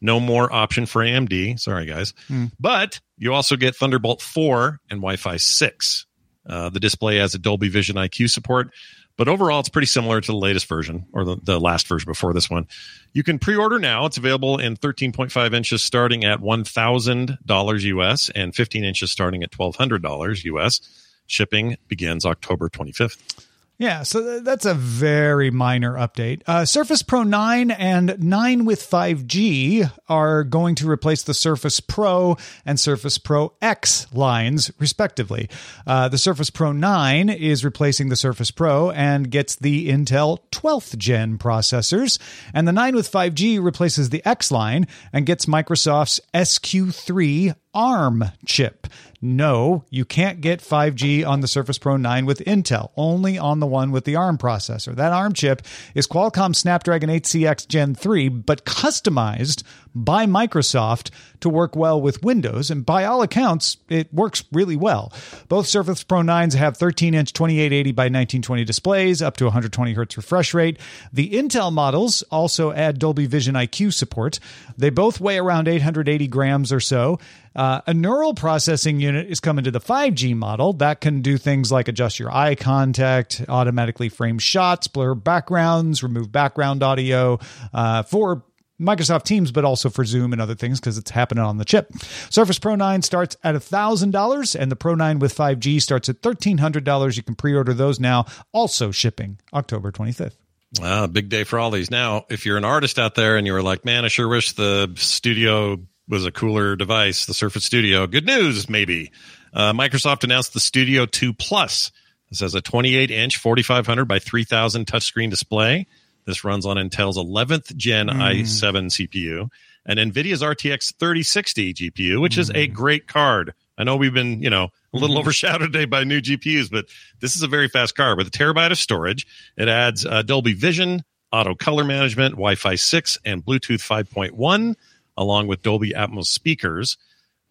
No 0.00 0.18
more 0.18 0.52
option 0.52 0.86
for 0.86 1.02
AMD. 1.02 1.60
Sorry, 1.60 1.86
guys. 1.86 2.14
But 2.58 3.00
you 3.16 3.32
also 3.32 3.54
get 3.54 3.76
Thunderbolt 3.76 4.20
4 4.20 4.80
and 4.90 4.98
Wi 5.00 5.14
Fi 5.14 5.36
6. 5.36 6.06
Uh, 6.48 6.68
the 6.68 6.80
display 6.80 7.18
has 7.18 7.36
a 7.36 7.38
Dolby 7.38 7.68
Vision 7.68 7.94
IQ 7.94 8.28
support, 8.28 8.70
but 9.16 9.28
overall, 9.28 9.60
it's 9.60 9.68
pretty 9.68 9.86
similar 9.86 10.20
to 10.20 10.32
the 10.32 10.36
latest 10.36 10.66
version 10.68 11.06
or 11.12 11.24
the, 11.24 11.36
the 11.40 11.60
last 11.60 11.86
version 11.86 12.10
before 12.10 12.32
this 12.32 12.50
one. 12.50 12.66
You 13.12 13.22
can 13.22 13.38
pre 13.38 13.54
order 13.54 13.78
now. 13.78 14.04
It's 14.06 14.16
available 14.16 14.58
in 14.58 14.76
13.5 14.76 15.54
inches 15.54 15.82
starting 15.84 16.24
at 16.24 16.40
$1,000 16.40 17.82
US 17.82 18.30
and 18.30 18.52
15 18.52 18.84
inches 18.84 19.12
starting 19.12 19.44
at 19.44 19.52
$1,200 19.52 20.44
US. 20.44 20.80
Shipping 21.26 21.76
begins 21.86 22.26
October 22.26 22.68
25th. 22.68 23.46
Yeah, 23.76 24.04
so 24.04 24.22
th- 24.22 24.44
that's 24.44 24.66
a 24.66 24.74
very 24.74 25.50
minor 25.50 25.94
update. 25.94 26.42
Uh, 26.46 26.64
Surface 26.64 27.02
Pro 27.02 27.24
9 27.24 27.72
and 27.72 28.22
9 28.22 28.64
with 28.64 28.80
5G 28.80 29.90
are 30.08 30.44
going 30.44 30.76
to 30.76 30.88
replace 30.88 31.24
the 31.24 31.34
Surface 31.34 31.80
Pro 31.80 32.36
and 32.64 32.78
Surface 32.78 33.18
Pro 33.18 33.52
X 33.60 34.06
lines, 34.12 34.70
respectively. 34.78 35.48
Uh, 35.88 36.08
the 36.08 36.18
Surface 36.18 36.50
Pro 36.50 36.70
9 36.70 37.28
is 37.28 37.64
replacing 37.64 38.10
the 38.10 38.16
Surface 38.16 38.52
Pro 38.52 38.92
and 38.92 39.28
gets 39.28 39.56
the 39.56 39.88
Intel 39.88 40.38
12th 40.52 40.96
gen 40.96 41.36
processors, 41.36 42.20
and 42.54 42.68
the 42.68 42.72
9 42.72 42.94
with 42.94 43.10
5G 43.10 43.62
replaces 43.62 44.10
the 44.10 44.24
X 44.24 44.52
line 44.52 44.86
and 45.12 45.26
gets 45.26 45.46
Microsoft's 45.46 46.20
SQ3 46.32 47.56
ARM 47.74 48.24
chip. 48.46 48.86
No, 49.26 49.86
you 49.88 50.04
can't 50.04 50.42
get 50.42 50.60
5G 50.60 51.26
on 51.26 51.40
the 51.40 51.48
Surface 51.48 51.78
Pro 51.78 51.96
9 51.96 52.26
with 52.26 52.40
Intel, 52.40 52.90
only 52.94 53.38
on 53.38 53.58
the 53.58 53.66
one 53.66 53.90
with 53.90 54.04
the 54.04 54.16
ARM 54.16 54.36
processor. 54.36 54.94
That 54.94 55.14
ARM 55.14 55.32
chip 55.32 55.62
is 55.94 56.06
Qualcomm 56.06 56.54
Snapdragon 56.54 57.08
8CX 57.08 57.66
Gen 57.66 57.94
3, 57.94 58.28
but 58.28 58.66
customized 58.66 59.62
by 59.94 60.26
Microsoft 60.26 61.10
to 61.40 61.48
work 61.48 61.74
well 61.74 62.00
with 62.02 62.22
Windows, 62.22 62.70
and 62.70 62.84
by 62.84 63.04
all 63.04 63.22
accounts, 63.22 63.78
it 63.88 64.12
works 64.12 64.44
really 64.52 64.76
well. 64.76 65.10
Both 65.48 65.68
Surface 65.68 66.02
Pro 66.02 66.20
9s 66.20 66.54
have 66.54 66.76
13 66.76 67.14
inch 67.14 67.32
2880 67.32 67.92
by 67.92 68.04
1920 68.04 68.64
displays, 68.64 69.22
up 69.22 69.38
to 69.38 69.44
120 69.44 69.94
hertz 69.94 70.18
refresh 70.18 70.52
rate. 70.52 70.78
The 71.14 71.30
Intel 71.30 71.72
models 71.72 72.22
also 72.30 72.72
add 72.72 72.98
Dolby 72.98 73.26
Vision 73.26 73.54
IQ 73.54 73.94
support. 73.94 74.38
They 74.76 74.90
both 74.90 75.18
weigh 75.18 75.38
around 75.38 75.66
880 75.66 76.26
grams 76.28 76.72
or 76.72 76.80
so. 76.80 77.18
Uh, 77.56 77.60
a 77.86 77.94
neural 77.94 78.34
processing 78.34 79.00
unit 79.00 79.28
is 79.28 79.40
coming 79.40 79.64
to 79.64 79.70
the 79.70 79.80
5G 79.80 80.34
model 80.36 80.72
that 80.74 81.00
can 81.00 81.22
do 81.22 81.38
things 81.38 81.70
like 81.70 81.88
adjust 81.88 82.18
your 82.18 82.34
eye 82.34 82.54
contact, 82.54 83.44
automatically 83.48 84.08
frame 84.08 84.38
shots, 84.38 84.88
blur 84.88 85.14
backgrounds, 85.14 86.02
remove 86.02 86.32
background 86.32 86.82
audio 86.82 87.38
uh, 87.72 88.02
for 88.02 88.44
Microsoft 88.80 89.24
Teams, 89.24 89.52
but 89.52 89.64
also 89.64 89.88
for 89.88 90.04
Zoom 90.04 90.32
and 90.32 90.42
other 90.42 90.54
things 90.54 90.80
because 90.80 90.98
it's 90.98 91.10
happening 91.10 91.44
on 91.44 91.58
the 91.58 91.64
chip. 91.64 91.92
Surface 92.30 92.58
Pro 92.58 92.74
9 92.74 93.02
starts 93.02 93.36
at 93.44 93.54
$1,000 93.54 94.60
and 94.60 94.70
the 94.70 94.76
Pro 94.76 94.94
9 94.94 95.18
with 95.18 95.34
5G 95.34 95.80
starts 95.80 96.08
at 96.08 96.20
$1,300. 96.22 97.16
You 97.16 97.22
can 97.22 97.34
pre 97.34 97.54
order 97.54 97.72
those 97.72 98.00
now, 98.00 98.26
also 98.52 98.90
shipping 98.90 99.38
October 99.52 99.92
25th. 99.92 100.36
Wow, 100.80 101.06
big 101.06 101.28
day 101.28 101.44
for 101.44 101.58
all 101.58 101.70
these. 101.70 101.90
Now, 101.90 102.26
if 102.28 102.46
you're 102.46 102.56
an 102.56 102.64
artist 102.64 102.98
out 102.98 103.14
there 103.14 103.36
and 103.36 103.46
you 103.46 103.52
were 103.52 103.62
like, 103.62 103.84
man, 103.84 104.04
I 104.04 104.08
sure 104.08 104.26
wish 104.26 104.52
the 104.52 104.92
studio 104.96 105.78
was 106.08 106.26
a 106.26 106.32
cooler 106.32 106.76
device, 106.76 107.26
the 107.26 107.34
Surface 107.34 107.64
Studio, 107.64 108.06
good 108.06 108.26
news, 108.26 108.68
maybe. 108.68 109.10
Uh, 109.52 109.72
Microsoft 109.72 110.24
announced 110.24 110.52
the 110.52 110.60
Studio 110.60 111.06
2 111.06 111.32
Plus. 111.32 111.92
This 112.30 112.40
has 112.40 112.54
a 112.54 112.60
28 112.60 113.10
inch 113.10 113.36
4500 113.36 114.04
by 114.06 114.18
3000 114.18 114.86
touchscreen 114.86 115.30
display. 115.30 115.86
This 116.26 116.44
runs 116.44 116.66
on 116.66 116.76
Intel's 116.76 117.18
11th 117.18 117.76
gen 117.76 118.08
i7 118.08 118.86
CPU 118.86 119.48
and 119.86 119.98
NVIDIA's 119.98 120.42
RTX 120.42 120.94
3060 120.98 121.74
GPU, 121.74 122.20
which 122.20 122.38
is 122.38 122.50
a 122.50 122.66
great 122.66 123.06
card. 123.06 123.52
I 123.76 123.84
know 123.84 123.96
we've 123.96 124.14
been, 124.14 124.42
you 124.42 124.50
know, 124.50 124.68
a 124.92 124.96
little 124.96 125.18
overshadowed 125.18 125.72
today 125.72 125.84
by 125.84 126.04
new 126.04 126.20
GPUs, 126.20 126.70
but 126.70 126.86
this 127.20 127.36
is 127.36 127.42
a 127.42 127.48
very 127.48 127.68
fast 127.68 127.94
card 127.94 128.16
with 128.16 128.28
a 128.28 128.30
terabyte 128.30 128.70
of 128.70 128.78
storage. 128.78 129.26
It 129.56 129.68
adds 129.68 130.06
uh, 130.06 130.22
Dolby 130.22 130.54
Vision, 130.54 131.02
auto 131.32 131.54
color 131.54 131.84
management, 131.84 132.32
Wi 132.32 132.54
Fi 132.54 132.76
6, 132.76 133.18
and 133.24 133.44
Bluetooth 133.44 133.82
5.1, 133.82 134.74
along 135.16 135.46
with 135.46 135.62
Dolby 135.62 135.90
Atmos 135.90 136.26
speakers. 136.26 136.96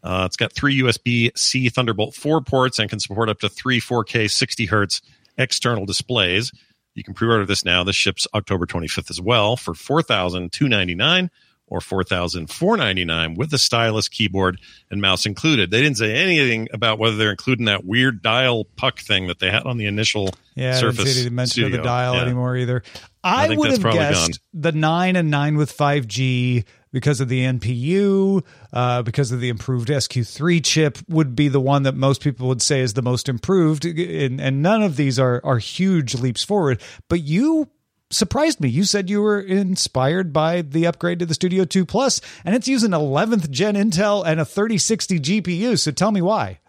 Uh, 0.04 0.24
it's 0.26 0.36
got 0.36 0.52
three 0.52 0.80
USB 0.82 1.32
C 1.38 1.70
Thunderbolt 1.70 2.14
4 2.14 2.42
ports 2.42 2.78
and 2.80 2.90
can 2.90 3.00
support 3.00 3.30
up 3.30 3.40
to 3.40 3.50
three 3.50 3.80
4K 3.80 4.30
60 4.30 4.66
hertz 4.66 5.02
external 5.38 5.86
displays. 5.86 6.52
You 6.94 7.04
can 7.04 7.14
pre-order 7.14 7.46
this 7.46 7.66
now. 7.66 7.84
This 7.84 7.96
ships 7.96 8.28
October 8.36 8.66
25th 8.66 9.10
as 9.10 9.20
well 9.22 9.56
for 9.56 9.74
$4,299 9.74 11.30
or 11.68 11.80
$4,499 11.80 13.36
with 13.38 13.50
the 13.50 13.58
stylus, 13.58 14.08
keyboard, 14.08 14.60
and 14.92 15.02
mouse 15.02 15.26
included. 15.26 15.72
They 15.72 15.82
didn't 15.82 15.98
say 15.98 16.14
anything 16.14 16.68
about 16.74 17.00
whether 17.00 17.16
they're 17.16 17.32
including 17.32 17.66
that 17.66 17.86
weird 17.86 18.22
dial 18.22 18.66
puck 18.76 19.00
thing 19.00 19.28
that 19.28 19.40
they 19.40 19.50
had 19.50 19.64
on 19.64 19.78
the 19.78 19.86
initial 19.86 20.30
Yeah, 20.56 20.76
Surface 20.76 21.10
I 21.10 21.24
didn't 21.24 21.36
mention 21.36 21.72
the 21.72 21.78
dial 21.80 22.16
Yeah. 22.16 22.22
anymore 22.24 22.58
either. 22.58 22.84
I 23.24 23.48
I, 23.48 23.56
would 23.56 23.72
have 23.72 23.82
probably 23.82 24.00
guessed 24.02 24.40
the 24.54 24.72
9 24.74 25.16
and 25.16 25.32
9 25.32 25.58
with 25.58 25.76
5G 25.76 26.66
because 26.94 27.20
of 27.20 27.28
the 27.28 27.42
NPU, 27.42 28.46
uh, 28.72 29.02
because 29.02 29.34
of 29.34 29.42
the 29.42 29.50
improved 29.50 29.90
SQ3 29.90 30.64
chip, 30.64 31.00
would 31.10 31.36
be 31.36 31.50
the 31.50 31.60
one 31.60 31.84
that 31.84 31.96
most 31.96 32.22
people 32.22 32.48
would 32.48 32.62
say 32.62 32.80
is 32.80 32.94
the 32.94 33.02
most 33.02 33.28
improved. 33.28 33.84
And, 33.84 34.40
and 34.40 34.62
none 34.62 34.82
of 34.82 34.96
these 34.96 35.20
are, 35.20 35.42
are 35.44 35.58
huge 35.58 36.16
leaps 36.16 36.44
forward. 36.44 36.82
But 37.10 37.22
you 37.22 37.70
surprised 38.12 38.62
me. 38.62 38.70
You 38.70 38.84
said 38.84 39.10
you 39.10 39.22
were 39.22 39.42
inspired 39.42 40.32
by 40.32 40.62
the 40.62 40.86
upgrade 40.86 41.20
to 41.20 41.26
the 41.26 41.34
Studio 41.34 41.66
2 41.66 41.86
Plus, 41.86 42.22
and 42.46 42.56
it's 42.56 42.68
using 42.68 42.92
11th 42.92 43.50
gen 43.50 43.76
Intel 43.76 44.24
and 44.26 44.40
a 44.40 44.46
3060 44.46 45.20
GPU. 45.20 45.80
So 45.80 45.92
tell 45.92 46.12
me 46.12 46.22
why. 46.22 46.60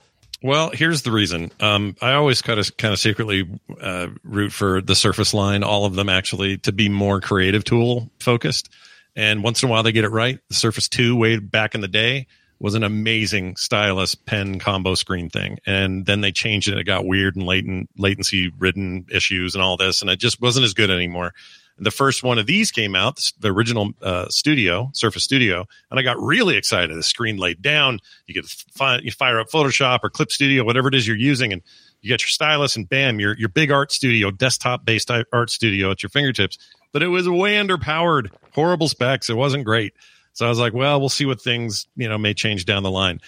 Well, 0.43 0.71
here's 0.71 1.03
the 1.03 1.11
reason. 1.11 1.53
Um, 1.61 1.97
I 2.03 2.13
always 2.15 2.43
kind 2.43 2.61
of 2.61 2.77
kind 2.77 2.93
of 2.93 3.01
secretly 3.01 3.49
uh, 3.81 4.09
root 4.25 4.53
for 4.53 4.83
the 4.83 4.95
Surface 4.95 5.33
line, 5.33 5.63
all 5.63 5.87
of 5.87 5.95
them 5.95 6.11
actually, 6.11 6.59
to 6.59 6.73
be 6.73 6.91
more 6.91 7.21
creative 7.21 7.65
tool 7.65 8.11
focused. 8.21 8.69
And 9.17 9.43
once 9.43 9.63
in 9.63 9.69
a 9.69 9.73
while, 9.73 9.83
they 9.83 9.93
get 9.93 10.05
it 10.05 10.11
right. 10.11 10.39
The 10.49 10.55
Surface 10.55 10.89
Two, 10.89 11.17
way 11.17 11.39
back 11.39 11.75
in 11.75 11.81
the 11.81 11.89
day, 11.89 12.27
was 12.59 12.75
an 12.75 12.83
amazing 12.83 13.57
stylus 13.57 14.15
pen 14.15 14.59
combo 14.59 14.95
screen 14.95 15.29
thing, 15.29 15.59
and 15.67 16.07
then 16.07 16.21
they 16.21 16.33
changed 16.33 16.69
it. 16.69 16.79
It 16.79 16.85
got 16.85 17.05
weird 17.05 17.37
and 17.37 17.47
latent 17.47 17.91
latency 17.97 18.53
ridden 18.59 19.07
issues 19.11 19.55
and 19.55 19.63
all 19.63 19.77
this, 19.77 20.01
and 20.01 20.11
it 20.11 20.19
just 20.19 20.41
wasn't 20.41 20.65
as 20.65 20.75
good 20.75 20.91
anymore. 20.91 21.33
The 21.77 21.91
first 21.91 22.23
one 22.23 22.39
of 22.39 22.47
these 22.47 22.71
came 22.71 22.95
out, 22.95 23.33
the 23.41 23.53
original 23.53 23.91
uh, 24.01 24.29
Studio, 24.29 24.91
Surface 24.95 25.25
Studio, 25.25 25.67
and 25.91 25.99
I 25.99 26.03
got 26.03 26.21
really 26.21 26.57
excited. 26.57 26.97
The 26.97 27.03
screen 27.03 27.37
laid 27.37 27.61
down. 27.61 27.99
You 28.27 28.35
could 28.35 28.49
fi- 28.49 29.01
you 29.01 29.11
fire 29.11 29.41
up 29.41 29.49
Photoshop 29.49 30.01
or 30.05 30.11
Clip 30.11 30.31
Studio, 30.31 30.63
whatever 30.63 30.87
it 30.87 30.95
is 30.95 31.07
you're 31.07 31.17
using, 31.17 31.53
and 31.53 31.63
you 32.01 32.09
get 32.09 32.23
your 32.23 32.29
stylus, 32.29 32.77
and 32.77 32.89
bam, 32.89 33.19
your 33.19 33.37
your 33.37 33.49
big 33.49 33.73
art 33.73 33.91
studio, 33.91 34.31
desktop 34.31 34.85
based 34.85 35.11
art 35.11 35.51
studio 35.51 35.91
at 35.91 36.03
your 36.03 36.11
fingertips. 36.11 36.59
But 36.95 37.03
it 37.03 37.09
was 37.09 37.29
way 37.29 37.55
underpowered, 37.57 38.31
horrible 38.53 38.89
specs. 38.89 39.29
It 39.29 39.35
wasn't 39.37 39.65
great. 39.65 39.93
So 40.33 40.47
I 40.47 40.49
was 40.49 40.59
like, 40.59 40.73
well, 40.73 41.01
we'll 41.01 41.09
see 41.09 41.27
what 41.27 41.43
things 41.43 41.87
you 41.97 42.09
know 42.09 42.17
may 42.17 42.33
change 42.33 42.65
down 42.65 42.85
the 42.85 42.91
line. 42.91 43.21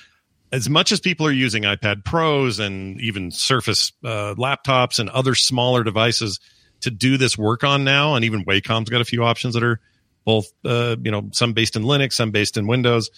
As 0.52 0.70
much 0.70 0.92
as 0.92 1.00
people 1.00 1.26
are 1.26 1.32
using 1.32 1.64
iPad 1.64 2.04
Pros 2.04 2.60
and 2.60 3.00
even 3.00 3.32
Surface 3.32 3.92
uh, 4.04 4.34
laptops 4.38 5.00
and 5.00 5.10
other 5.10 5.34
smaller 5.34 5.82
devices 5.82 6.40
to 6.82 6.90
do 6.90 7.16
this 7.18 7.36
work 7.36 7.64
on 7.64 7.82
now, 7.82 8.14
and 8.14 8.24
even 8.24 8.44
Wacom's 8.44 8.88
got 8.88 9.00
a 9.00 9.04
few 9.04 9.24
options 9.24 9.54
that 9.54 9.64
are 9.64 9.80
both, 10.24 10.52
uh, 10.64 10.94
you 11.02 11.10
know, 11.10 11.28
some 11.32 11.52
based 11.52 11.74
in 11.74 11.82
Linux, 11.82 12.12
some 12.12 12.30
based 12.30 12.56
in 12.56 12.68
Windows. 12.68 13.10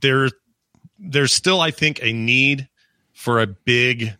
There, 0.00 0.28
there's 0.98 1.32
still, 1.32 1.60
I 1.60 1.70
think, 1.70 2.00
a 2.02 2.12
need 2.12 2.68
for 3.12 3.40
a 3.40 3.46
big. 3.46 4.12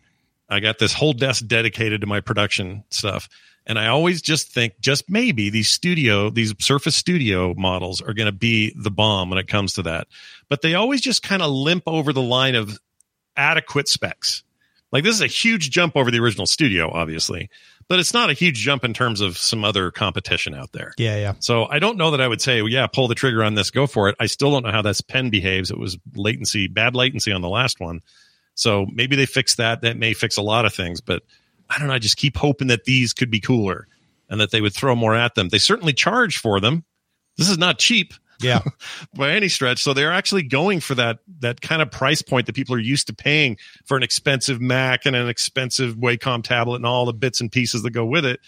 I 0.49 0.61
got 0.61 0.79
this 0.79 0.93
whole 0.93 1.13
desk 1.13 1.45
dedicated 1.47 2.01
to 2.01 2.07
my 2.07 2.21
production 2.21 2.85
stuff, 2.89 3.27
and 3.67 3.79
I 3.79 3.87
always 3.87 4.21
just 4.21 4.51
think, 4.51 4.79
just 4.79 5.09
maybe 5.09 5.49
these 5.49 5.69
studio, 5.69 6.29
these 6.29 6.53
Surface 6.59 6.95
Studio 6.95 7.53
models 7.55 8.01
are 8.01 8.13
going 8.13 8.27
to 8.27 8.31
be 8.31 8.73
the 8.77 8.91
bomb 8.91 9.29
when 9.29 9.39
it 9.39 9.47
comes 9.47 9.73
to 9.73 9.83
that. 9.83 10.07
But 10.49 10.61
they 10.61 10.75
always 10.75 11.01
just 11.01 11.23
kind 11.23 11.41
of 11.41 11.51
limp 11.51 11.83
over 11.87 12.13
the 12.13 12.21
line 12.21 12.55
of 12.55 12.77
adequate 13.35 13.87
specs. 13.87 14.43
Like 14.91 15.03
this 15.03 15.15
is 15.15 15.21
a 15.21 15.27
huge 15.27 15.71
jump 15.71 15.97
over 15.97 16.11
the 16.11 16.19
original 16.19 16.45
Studio, 16.45 16.91
obviously, 16.91 17.49
but 17.87 17.99
it's 17.99 18.13
not 18.13 18.29
a 18.29 18.33
huge 18.33 18.57
jump 18.59 18.83
in 18.83 18.93
terms 18.93 19.19
of 19.19 19.37
some 19.37 19.65
other 19.65 19.91
competition 19.91 20.53
out 20.53 20.71
there. 20.71 20.93
Yeah, 20.97 21.17
yeah. 21.17 21.33
So 21.39 21.65
I 21.65 21.79
don't 21.79 21.97
know 21.97 22.11
that 22.11 22.21
I 22.21 22.27
would 22.27 22.41
say, 22.41 22.61
well, 22.61 22.71
yeah, 22.71 22.87
pull 22.87 23.07
the 23.07 23.15
trigger 23.15 23.43
on 23.43 23.55
this, 23.55 23.71
go 23.71 23.87
for 23.87 24.09
it. 24.09 24.15
I 24.19 24.27
still 24.27 24.51
don't 24.51 24.63
know 24.63 24.71
how 24.71 24.81
this 24.81 25.01
pen 25.01 25.31
behaves. 25.31 25.71
It 25.71 25.77
was 25.77 25.97
latency, 26.15 26.67
bad 26.67 26.95
latency 26.95 27.31
on 27.31 27.41
the 27.41 27.49
last 27.49 27.79
one. 27.79 28.01
So 28.53 28.85
maybe 28.91 29.15
they 29.15 29.25
fix 29.25 29.55
that. 29.55 29.81
That 29.81 29.97
may 29.97 30.13
fix 30.13 30.37
a 30.37 30.41
lot 30.41 30.65
of 30.65 30.73
things, 30.73 31.01
but 31.01 31.23
I 31.69 31.77
don't 31.79 31.87
know. 31.87 31.93
I 31.93 31.99
just 31.99 32.17
keep 32.17 32.37
hoping 32.37 32.67
that 32.67 32.85
these 32.85 33.13
could 33.13 33.31
be 33.31 33.39
cooler 33.39 33.87
and 34.29 34.39
that 34.39 34.51
they 34.51 34.61
would 34.61 34.73
throw 34.73 34.95
more 34.95 35.15
at 35.15 35.35
them. 35.35 35.49
They 35.49 35.57
certainly 35.57 35.93
charge 35.93 36.37
for 36.37 36.59
them. 36.59 36.83
This 37.37 37.49
is 37.49 37.57
not 37.57 37.79
cheap. 37.79 38.13
Yeah. 38.41 38.61
by 39.15 39.31
any 39.31 39.47
stretch. 39.47 39.81
So 39.81 39.93
they're 39.93 40.11
actually 40.11 40.43
going 40.43 40.79
for 40.79 40.95
that 40.95 41.19
that 41.39 41.61
kind 41.61 41.81
of 41.81 41.89
price 41.89 42.21
point 42.21 42.47
that 42.47 42.53
people 42.53 42.75
are 42.75 42.79
used 42.79 43.07
to 43.07 43.13
paying 43.13 43.57
for 43.85 43.95
an 43.97 44.03
expensive 44.03 44.59
Mac 44.59 45.05
and 45.05 45.15
an 45.15 45.29
expensive 45.29 45.95
Wacom 45.95 46.43
tablet 46.43 46.77
and 46.77 46.85
all 46.85 47.05
the 47.05 47.13
bits 47.13 47.39
and 47.39 47.51
pieces 47.51 47.83
that 47.83 47.91
go 47.91 48.05
with 48.05 48.25
it. 48.25 48.39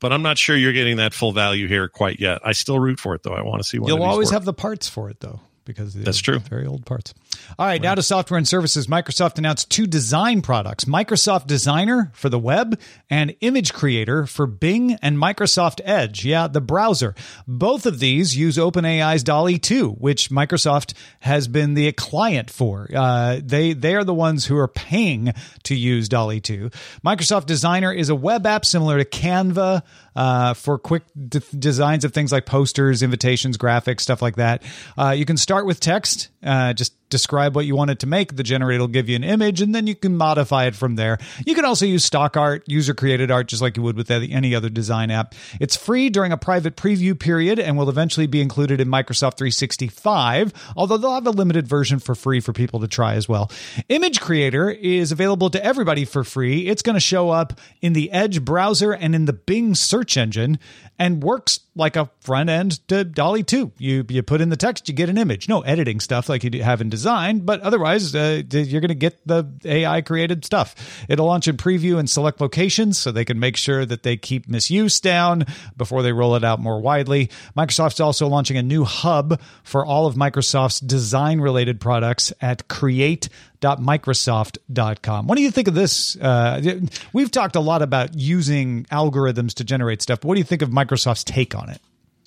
But 0.00 0.12
I'm 0.12 0.22
not 0.22 0.38
sure 0.38 0.56
you're 0.56 0.72
getting 0.72 0.98
that 0.98 1.12
full 1.12 1.32
value 1.32 1.66
here 1.66 1.88
quite 1.88 2.20
yet. 2.20 2.40
I 2.44 2.52
still 2.52 2.78
root 2.78 3.00
for 3.00 3.14
it 3.14 3.24
though. 3.24 3.34
I 3.34 3.42
want 3.42 3.60
to 3.60 3.68
see 3.68 3.78
one. 3.78 3.88
You'll 3.88 4.02
always 4.02 4.28
work. 4.28 4.34
have 4.34 4.44
the 4.44 4.54
parts 4.54 4.88
for 4.88 5.10
it 5.10 5.20
though 5.20 5.40
because 5.64 5.94
that's 5.94 6.18
true. 6.18 6.38
Very 6.38 6.66
old 6.66 6.86
parts. 6.86 7.14
All 7.58 7.66
right, 7.66 7.80
now 7.80 7.94
to 7.94 8.02
software 8.02 8.38
and 8.38 8.46
services. 8.46 8.86
Microsoft 8.86 9.38
announced 9.38 9.70
two 9.70 9.86
design 9.86 10.42
products: 10.42 10.84
Microsoft 10.84 11.46
Designer 11.46 12.10
for 12.14 12.28
the 12.28 12.38
web 12.38 12.78
and 13.10 13.34
Image 13.40 13.72
Creator 13.72 14.26
for 14.26 14.46
Bing 14.46 14.94
and 15.02 15.16
Microsoft 15.16 15.80
Edge. 15.84 16.24
Yeah, 16.24 16.46
the 16.46 16.60
browser. 16.60 17.14
Both 17.46 17.86
of 17.86 17.98
these 17.98 18.36
use 18.36 18.58
OpenAI's 18.58 19.24
DALL-E 19.24 19.58
2, 19.58 19.90
which 19.92 20.30
Microsoft 20.30 20.94
has 21.20 21.48
been 21.48 21.74
the 21.74 21.90
client 21.92 22.50
for. 22.50 22.88
Uh, 22.94 23.40
they 23.42 23.72
they 23.72 23.94
are 23.94 24.04
the 24.04 24.14
ones 24.14 24.46
who 24.46 24.56
are 24.56 24.68
paying 24.68 25.32
to 25.64 25.74
use 25.74 26.08
DALL-E 26.08 26.40
2. 26.40 26.70
Microsoft 27.04 27.46
Designer 27.46 27.92
is 27.92 28.08
a 28.08 28.14
web 28.14 28.46
app 28.46 28.64
similar 28.64 28.98
to 28.98 29.04
Canva 29.04 29.82
uh, 30.14 30.54
for 30.54 30.78
quick 30.78 31.04
d- 31.28 31.40
designs 31.58 32.04
of 32.04 32.12
things 32.12 32.30
like 32.32 32.44
posters, 32.44 33.02
invitations, 33.02 33.56
graphics, 33.56 34.00
stuff 34.00 34.20
like 34.20 34.36
that. 34.36 34.62
Uh, 34.96 35.10
you 35.10 35.24
can 35.24 35.36
start 35.36 35.64
with 35.64 35.80
text, 35.80 36.28
uh, 36.42 36.72
just 36.72 36.92
describe 37.10 37.54
what 37.54 37.66
you 37.66 37.76
want 37.76 37.90
it 37.90 37.98
to 38.00 38.06
make. 38.06 38.36
The 38.36 38.42
generator 38.42 38.80
will 38.80 38.88
give 38.88 39.08
you 39.08 39.16
an 39.16 39.24
image, 39.24 39.60
and 39.60 39.74
then 39.74 39.86
you 39.86 39.94
can 39.94 40.16
modify 40.16 40.66
it 40.66 40.74
from 40.74 40.96
there. 40.96 41.18
You 41.46 41.54
can 41.54 41.64
also 41.64 41.86
use 41.86 42.04
stock 42.04 42.36
art, 42.36 42.64
user 42.66 42.94
created 42.94 43.30
art, 43.30 43.48
just 43.48 43.62
like 43.62 43.76
you 43.76 43.82
would 43.82 43.96
with 43.96 44.10
any 44.10 44.54
other 44.54 44.68
design 44.68 45.10
app. 45.10 45.34
It's 45.60 45.76
free 45.76 46.10
during 46.10 46.32
a 46.32 46.36
private 46.36 46.76
preview 46.76 47.18
period 47.18 47.58
and 47.58 47.76
will 47.76 47.88
eventually 47.88 48.26
be 48.26 48.40
included 48.40 48.80
in 48.80 48.88
Microsoft 48.88 49.36
365, 49.36 50.52
although 50.76 50.96
they'll 50.96 51.14
have 51.14 51.26
a 51.26 51.30
limited 51.30 51.66
version 51.66 51.98
for 51.98 52.14
free 52.14 52.40
for 52.40 52.52
people 52.52 52.80
to 52.80 52.88
try 52.88 53.14
as 53.14 53.28
well. 53.28 53.50
Image 53.88 54.20
Creator 54.20 54.70
is 54.70 55.12
available 55.12 55.50
to 55.50 55.64
everybody 55.64 56.04
for 56.04 56.24
free. 56.24 56.68
It's 56.68 56.82
going 56.82 56.94
to 56.94 57.00
show 57.00 57.30
up 57.30 57.60
in 57.80 57.92
the 57.92 58.10
Edge 58.10 58.44
browser 58.44 58.92
and 58.92 59.14
in 59.14 59.24
the 59.24 59.32
Bing 59.32 59.74
search 59.74 60.16
engine 60.16 60.58
and 60.98 61.22
works 61.22 61.60
like 61.74 61.96
a 61.96 62.10
front 62.20 62.50
end 62.50 62.86
to 62.88 63.04
DALL-E 63.04 63.44
2. 63.44 63.72
You 63.78 64.04
you 64.08 64.22
put 64.22 64.40
in 64.40 64.48
the 64.48 64.56
text, 64.56 64.88
you 64.88 64.94
get 64.94 65.08
an 65.08 65.16
image. 65.16 65.48
No 65.48 65.60
editing 65.60 66.00
stuff 66.00 66.28
like 66.28 66.42
you 66.42 66.62
have 66.62 66.80
in 66.80 66.90
design, 66.90 67.40
but 67.40 67.60
otherwise 67.60 68.14
uh, 68.14 68.42
you're 68.50 68.80
going 68.80 68.88
to 68.88 68.94
get 68.94 69.24
the 69.26 69.46
AI 69.64 70.00
created 70.00 70.44
stuff. 70.44 71.04
It'll 71.08 71.26
launch 71.26 71.46
in 71.46 71.56
preview 71.56 71.98
and 71.98 72.10
select 72.10 72.40
locations 72.40 72.98
so 72.98 73.12
they 73.12 73.24
can 73.24 73.38
make 73.38 73.56
sure 73.56 73.86
that 73.86 74.02
they 74.02 74.16
keep 74.16 74.48
misuse 74.48 75.00
down 75.00 75.46
before 75.76 76.02
they 76.02 76.12
roll 76.12 76.34
it 76.34 76.44
out 76.44 76.58
more 76.58 76.80
widely. 76.80 77.30
Microsoft's 77.56 78.00
also 78.00 78.26
launching 78.26 78.56
a 78.56 78.62
new 78.62 78.84
hub 78.84 79.40
for 79.62 79.86
all 79.86 80.06
of 80.06 80.16
Microsoft's 80.16 80.80
design 80.80 81.40
related 81.40 81.80
products 81.80 82.32
at 82.40 82.66
create 82.68 83.28
Microsoft.com. 83.60 85.26
What 85.26 85.36
do 85.36 85.42
you 85.42 85.50
think 85.50 85.68
of 85.68 85.74
this? 85.74 86.16
Uh, 86.16 86.80
we've 87.12 87.30
talked 87.30 87.56
a 87.56 87.60
lot 87.60 87.82
about 87.82 88.14
using 88.14 88.84
algorithms 88.84 89.54
to 89.54 89.64
generate 89.64 90.02
stuff, 90.02 90.20
but 90.20 90.28
what 90.28 90.34
do 90.34 90.40
you 90.40 90.44
think 90.44 90.62
of 90.62 90.70
Microsoft's 90.70 91.24
take 91.24 91.54
on 91.54 91.70
it? 91.70 91.80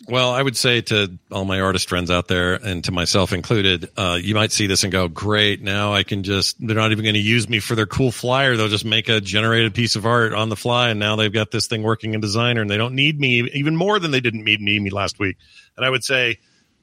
Well, 0.08 0.32
I 0.32 0.42
would 0.42 0.58
say 0.58 0.82
to 0.82 1.18
all 1.32 1.46
my 1.46 1.62
artist 1.62 1.88
friends 1.88 2.10
out 2.10 2.28
there 2.28 2.56
and 2.56 2.84
to 2.86 2.92
myself 2.92 3.34
included, 3.34 3.90
uh, 3.96 4.18
you 4.22 4.34
might 4.34 4.52
see 4.52 4.66
this 4.66 4.84
and 4.84 4.92
go, 4.92 5.08
great. 5.08 5.62
Now 5.62 5.94
I 5.94 6.04
can 6.04 6.24
just, 6.24 6.58
they're 6.60 6.76
not 6.76 6.92
even 6.92 7.04
going 7.04 7.14
to 7.14 7.22
use 7.22 7.48
me 7.48 7.60
for 7.60 7.76
their 7.76 7.86
cool 7.86 8.12
flyer. 8.12 8.58
They'll 8.58 8.68
just 8.68 8.84
make 8.84 9.10
a 9.10 9.22
generated 9.22 9.76
piece 9.76 9.96
of 9.96 10.08
art 10.08 10.34
on 10.34 10.50
the 10.50 10.56
fly. 10.56 10.90
And 10.90 11.00
now 11.00 11.16
they've 11.16 11.32
got 11.32 11.52
this 11.52 11.68
thing 11.68 11.84
working 11.84 12.16
in 12.16 12.20
designer 12.20 12.62
and 12.62 12.70
they 12.70 12.78
don't 12.78 12.96
need 12.96 13.20
me 13.20 13.48
even 13.54 13.76
more 13.76 14.00
than 14.00 14.10
they 14.10 14.22
didn't 14.22 14.44
need 14.44 14.60
me 14.60 14.90
last 14.90 15.20
week. 15.20 15.38
And 15.78 15.86
I 15.86 15.90
would 15.90 16.04
say, 16.04 16.40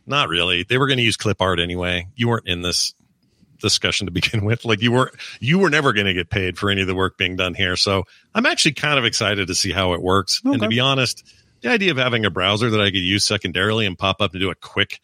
not 0.06 0.28
really. 0.28 0.62
They 0.62 0.78
were 0.78 0.86
going 0.86 0.98
to 0.98 1.04
use 1.04 1.16
clip 1.16 1.42
art 1.42 1.58
anyway. 1.58 2.08
You 2.14 2.28
weren't 2.28 2.46
in 2.46 2.62
this 2.62 2.94
discussion 3.60 4.06
to 4.06 4.10
begin 4.12 4.44
with. 4.44 4.64
Like 4.64 4.80
you 4.82 4.92
were, 4.92 5.12
you 5.40 5.58
were 5.58 5.70
never 5.70 5.92
going 5.92 6.06
to 6.06 6.14
get 6.14 6.30
paid 6.30 6.58
for 6.58 6.70
any 6.70 6.80
of 6.80 6.86
the 6.86 6.94
work 6.94 7.18
being 7.18 7.36
done 7.36 7.54
here. 7.54 7.76
So 7.76 8.04
I'm 8.34 8.46
actually 8.46 8.72
kind 8.72 8.98
of 8.98 9.04
excited 9.04 9.48
to 9.48 9.54
see 9.54 9.72
how 9.72 9.92
it 9.92 10.02
works. 10.02 10.40
Okay. 10.44 10.54
And 10.54 10.62
to 10.62 10.68
be 10.68 10.80
honest, 10.80 11.24
the 11.60 11.70
idea 11.70 11.90
of 11.90 11.96
having 11.96 12.24
a 12.24 12.30
browser 12.30 12.70
that 12.70 12.80
I 12.80 12.86
could 12.86 12.96
use 13.00 13.24
secondarily 13.24 13.86
and 13.86 13.98
pop 13.98 14.20
up 14.20 14.32
to 14.32 14.38
do 14.38 14.50
a 14.50 14.54
quick 14.54 15.00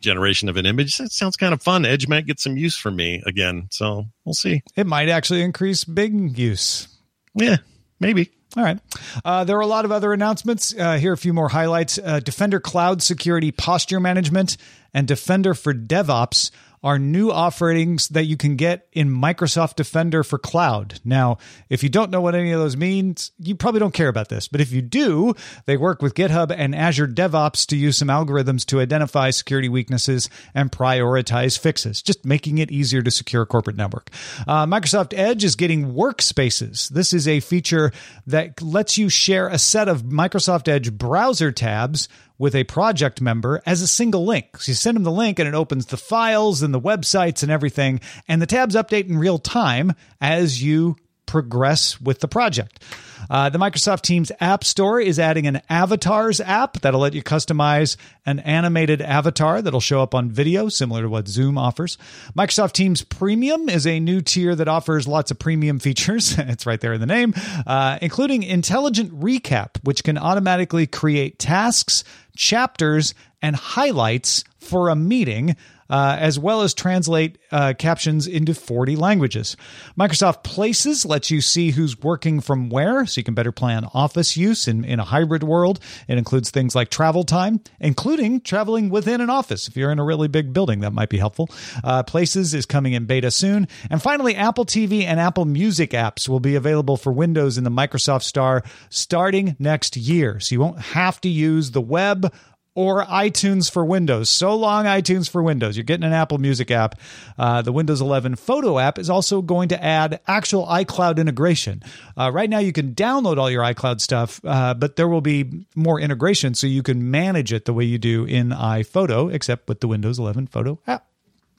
generation 0.00 0.48
of 0.48 0.56
an 0.56 0.66
image, 0.66 0.98
that 0.98 1.10
sounds 1.10 1.36
kind 1.36 1.54
of 1.54 1.62
fun. 1.62 1.84
Edge 1.86 2.06
might 2.06 2.26
get 2.26 2.38
some 2.38 2.56
use 2.56 2.76
from 2.76 2.96
me 2.96 3.22
again. 3.26 3.68
So 3.70 4.04
we'll 4.24 4.34
see. 4.34 4.62
It 4.76 4.86
might 4.86 5.08
actually 5.08 5.42
increase 5.42 5.84
Bing 5.84 6.34
use. 6.34 6.88
Yeah, 7.34 7.56
maybe. 7.98 8.30
All 8.56 8.62
right. 8.62 8.78
Uh, 9.24 9.44
there 9.44 9.58
are 9.58 9.62
a 9.62 9.66
lot 9.66 9.84
of 9.84 9.92
other 9.92 10.12
announcements. 10.14 10.74
Uh, 10.74 10.96
here 10.96 11.10
are 11.10 11.14
a 11.14 11.18
few 11.18 11.34
more 11.34 11.48
highlights. 11.48 11.98
Uh, 11.98 12.20
Defender 12.20 12.58
Cloud 12.58 13.02
Security 13.02 13.52
Posture 13.52 14.00
Management 14.00 14.56
and 14.94 15.06
Defender 15.06 15.52
for 15.52 15.74
DevOps 15.74 16.50
are 16.82 16.98
new 16.98 17.30
offerings 17.30 18.08
that 18.08 18.24
you 18.24 18.36
can 18.36 18.56
get 18.56 18.88
in 18.92 19.08
Microsoft 19.08 19.76
Defender 19.76 20.22
for 20.22 20.38
Cloud. 20.38 21.00
Now, 21.04 21.38
if 21.68 21.82
you 21.82 21.88
don't 21.88 22.10
know 22.10 22.20
what 22.20 22.34
any 22.34 22.52
of 22.52 22.60
those 22.60 22.76
means, 22.76 23.32
you 23.38 23.54
probably 23.54 23.80
don't 23.80 23.94
care 23.94 24.08
about 24.08 24.28
this. 24.28 24.48
But 24.48 24.60
if 24.60 24.72
you 24.72 24.82
do, 24.82 25.34
they 25.66 25.76
work 25.76 26.02
with 26.02 26.14
GitHub 26.14 26.54
and 26.56 26.74
Azure 26.74 27.08
DevOps 27.08 27.66
to 27.66 27.76
use 27.76 27.98
some 27.98 28.08
algorithms 28.08 28.64
to 28.66 28.80
identify 28.80 29.30
security 29.30 29.68
weaknesses 29.68 30.30
and 30.54 30.70
prioritize 30.70 31.58
fixes, 31.58 32.02
just 32.02 32.24
making 32.24 32.58
it 32.58 32.70
easier 32.70 33.02
to 33.02 33.10
secure 33.10 33.42
a 33.42 33.46
corporate 33.46 33.76
network. 33.76 34.10
Uh, 34.46 34.66
Microsoft 34.66 35.12
Edge 35.16 35.44
is 35.44 35.56
getting 35.56 35.94
workspaces. 35.94 36.88
This 36.88 37.12
is 37.12 37.26
a 37.26 37.40
feature 37.40 37.92
that 38.26 38.62
lets 38.62 38.98
you 38.98 39.08
share 39.08 39.48
a 39.48 39.58
set 39.58 39.88
of 39.88 40.02
Microsoft 40.02 40.68
Edge 40.68 40.92
browser 40.92 41.52
tabs 41.52 42.08
with 42.38 42.54
a 42.54 42.64
project 42.64 43.20
member 43.20 43.62
as 43.66 43.82
a 43.82 43.86
single 43.86 44.24
link. 44.24 44.58
So 44.58 44.70
you 44.70 44.74
send 44.74 44.96
them 44.96 45.04
the 45.04 45.12
link 45.12 45.38
and 45.38 45.48
it 45.48 45.54
opens 45.54 45.86
the 45.86 45.96
files 45.96 46.62
and 46.62 46.72
the 46.72 46.80
websites 46.80 47.42
and 47.42 47.50
everything, 47.50 48.00
and 48.28 48.40
the 48.40 48.46
tabs 48.46 48.74
update 48.74 49.08
in 49.08 49.18
real 49.18 49.38
time 49.38 49.92
as 50.20 50.62
you 50.62 50.96
progress 51.26 52.00
with 52.00 52.20
the 52.20 52.28
project. 52.28 52.82
Uh, 53.28 53.48
the 53.48 53.58
Microsoft 53.58 54.02
Teams 54.02 54.30
App 54.40 54.62
Store 54.62 55.00
is 55.00 55.18
adding 55.18 55.46
an 55.46 55.60
avatars 55.68 56.40
app 56.40 56.80
that'll 56.80 57.00
let 57.00 57.14
you 57.14 57.22
customize 57.22 57.96
an 58.24 58.38
animated 58.40 59.02
avatar 59.02 59.60
that'll 59.60 59.80
show 59.80 60.00
up 60.00 60.14
on 60.14 60.30
video, 60.30 60.68
similar 60.68 61.02
to 61.02 61.08
what 61.08 61.26
Zoom 61.26 61.58
offers. 61.58 61.98
Microsoft 62.36 62.72
Teams 62.72 63.02
Premium 63.02 63.68
is 63.68 63.86
a 63.86 63.98
new 63.98 64.20
tier 64.20 64.54
that 64.54 64.68
offers 64.68 65.08
lots 65.08 65.30
of 65.30 65.38
premium 65.38 65.78
features. 65.86 66.38
it's 66.38 66.66
right 66.66 66.80
there 66.80 66.92
in 66.92 67.00
the 67.00 67.06
name, 67.06 67.34
uh, 67.66 67.98
including 68.00 68.42
intelligent 68.42 69.18
recap, 69.18 69.82
which 69.82 70.04
can 70.04 70.18
automatically 70.18 70.86
create 70.86 71.38
tasks, 71.38 72.04
chapters, 72.36 73.14
and 73.42 73.56
highlights 73.56 74.44
for 74.58 74.88
a 74.88 74.96
meeting 74.96 75.56
uh, 75.90 76.16
as 76.18 76.38
well 76.38 76.62
as 76.62 76.74
translate 76.74 77.38
uh, 77.50 77.74
captions 77.78 78.26
into 78.26 78.54
40 78.54 78.96
languages. 78.96 79.56
Microsoft 79.98 80.42
Places 80.42 81.04
lets 81.04 81.30
you 81.30 81.40
see 81.40 81.70
who's 81.70 81.98
working 81.98 82.40
from 82.40 82.68
where, 82.70 83.06
so 83.06 83.18
you 83.18 83.24
can 83.24 83.34
better 83.34 83.52
plan 83.52 83.84
office 83.94 84.36
use 84.36 84.68
in, 84.68 84.84
in 84.84 85.00
a 85.00 85.04
hybrid 85.04 85.42
world. 85.42 85.80
It 86.08 86.18
includes 86.18 86.50
things 86.50 86.74
like 86.74 86.90
travel 86.90 87.24
time, 87.24 87.60
including 87.80 88.40
traveling 88.40 88.90
within 88.90 89.20
an 89.20 89.30
office. 89.30 89.68
If 89.68 89.76
you're 89.76 89.90
in 89.90 89.98
a 89.98 90.04
really 90.04 90.28
big 90.28 90.52
building, 90.52 90.80
that 90.80 90.92
might 90.92 91.08
be 91.08 91.18
helpful. 91.18 91.48
Uh, 91.82 92.02
Places 92.02 92.54
is 92.54 92.66
coming 92.66 92.92
in 92.92 93.06
beta 93.06 93.30
soon. 93.30 93.68
And 93.90 94.02
finally, 94.02 94.34
Apple 94.34 94.64
TV 94.64 95.04
and 95.04 95.20
Apple 95.20 95.44
Music 95.44 95.90
apps 95.90 96.28
will 96.28 96.40
be 96.40 96.54
available 96.54 96.96
for 96.96 97.12
Windows 97.12 97.58
in 97.58 97.64
the 97.64 97.70
Microsoft 97.70 98.22
Store 98.22 98.62
starting 98.88 99.56
next 99.58 99.96
year. 99.96 100.40
So 100.40 100.54
you 100.54 100.60
won't 100.60 100.80
have 100.80 101.20
to 101.22 101.28
use 101.28 101.70
the 101.70 101.80
web 101.80 102.32
or 102.76 103.04
iTunes 103.06 103.70
for 103.70 103.84
Windows. 103.84 104.28
So 104.30 104.54
long, 104.54 104.84
iTunes 104.84 105.28
for 105.28 105.42
Windows. 105.42 105.76
You're 105.76 105.84
getting 105.84 106.04
an 106.04 106.12
Apple 106.12 106.38
Music 106.38 106.70
app. 106.70 107.00
Uh, 107.38 107.62
the 107.62 107.72
Windows 107.72 108.02
11 108.02 108.36
photo 108.36 108.78
app 108.78 108.98
is 108.98 109.10
also 109.10 109.42
going 109.42 109.70
to 109.70 109.82
add 109.82 110.20
actual 110.28 110.66
iCloud 110.66 111.16
integration. 111.16 111.82
Uh, 112.16 112.30
right 112.32 112.50
now, 112.50 112.58
you 112.58 112.72
can 112.72 112.94
download 112.94 113.38
all 113.38 113.50
your 113.50 113.64
iCloud 113.64 114.00
stuff, 114.00 114.40
uh, 114.44 114.74
but 114.74 114.96
there 114.96 115.08
will 115.08 115.22
be 115.22 115.66
more 115.74 115.98
integration 115.98 116.54
so 116.54 116.66
you 116.66 116.82
can 116.82 117.10
manage 117.10 117.52
it 117.52 117.64
the 117.64 117.72
way 117.72 117.84
you 117.84 117.98
do 117.98 118.24
in 118.26 118.50
iPhoto, 118.50 119.32
except 119.32 119.68
with 119.68 119.80
the 119.80 119.88
Windows 119.88 120.18
11 120.18 120.48
photo 120.48 120.78
app. 120.86 121.06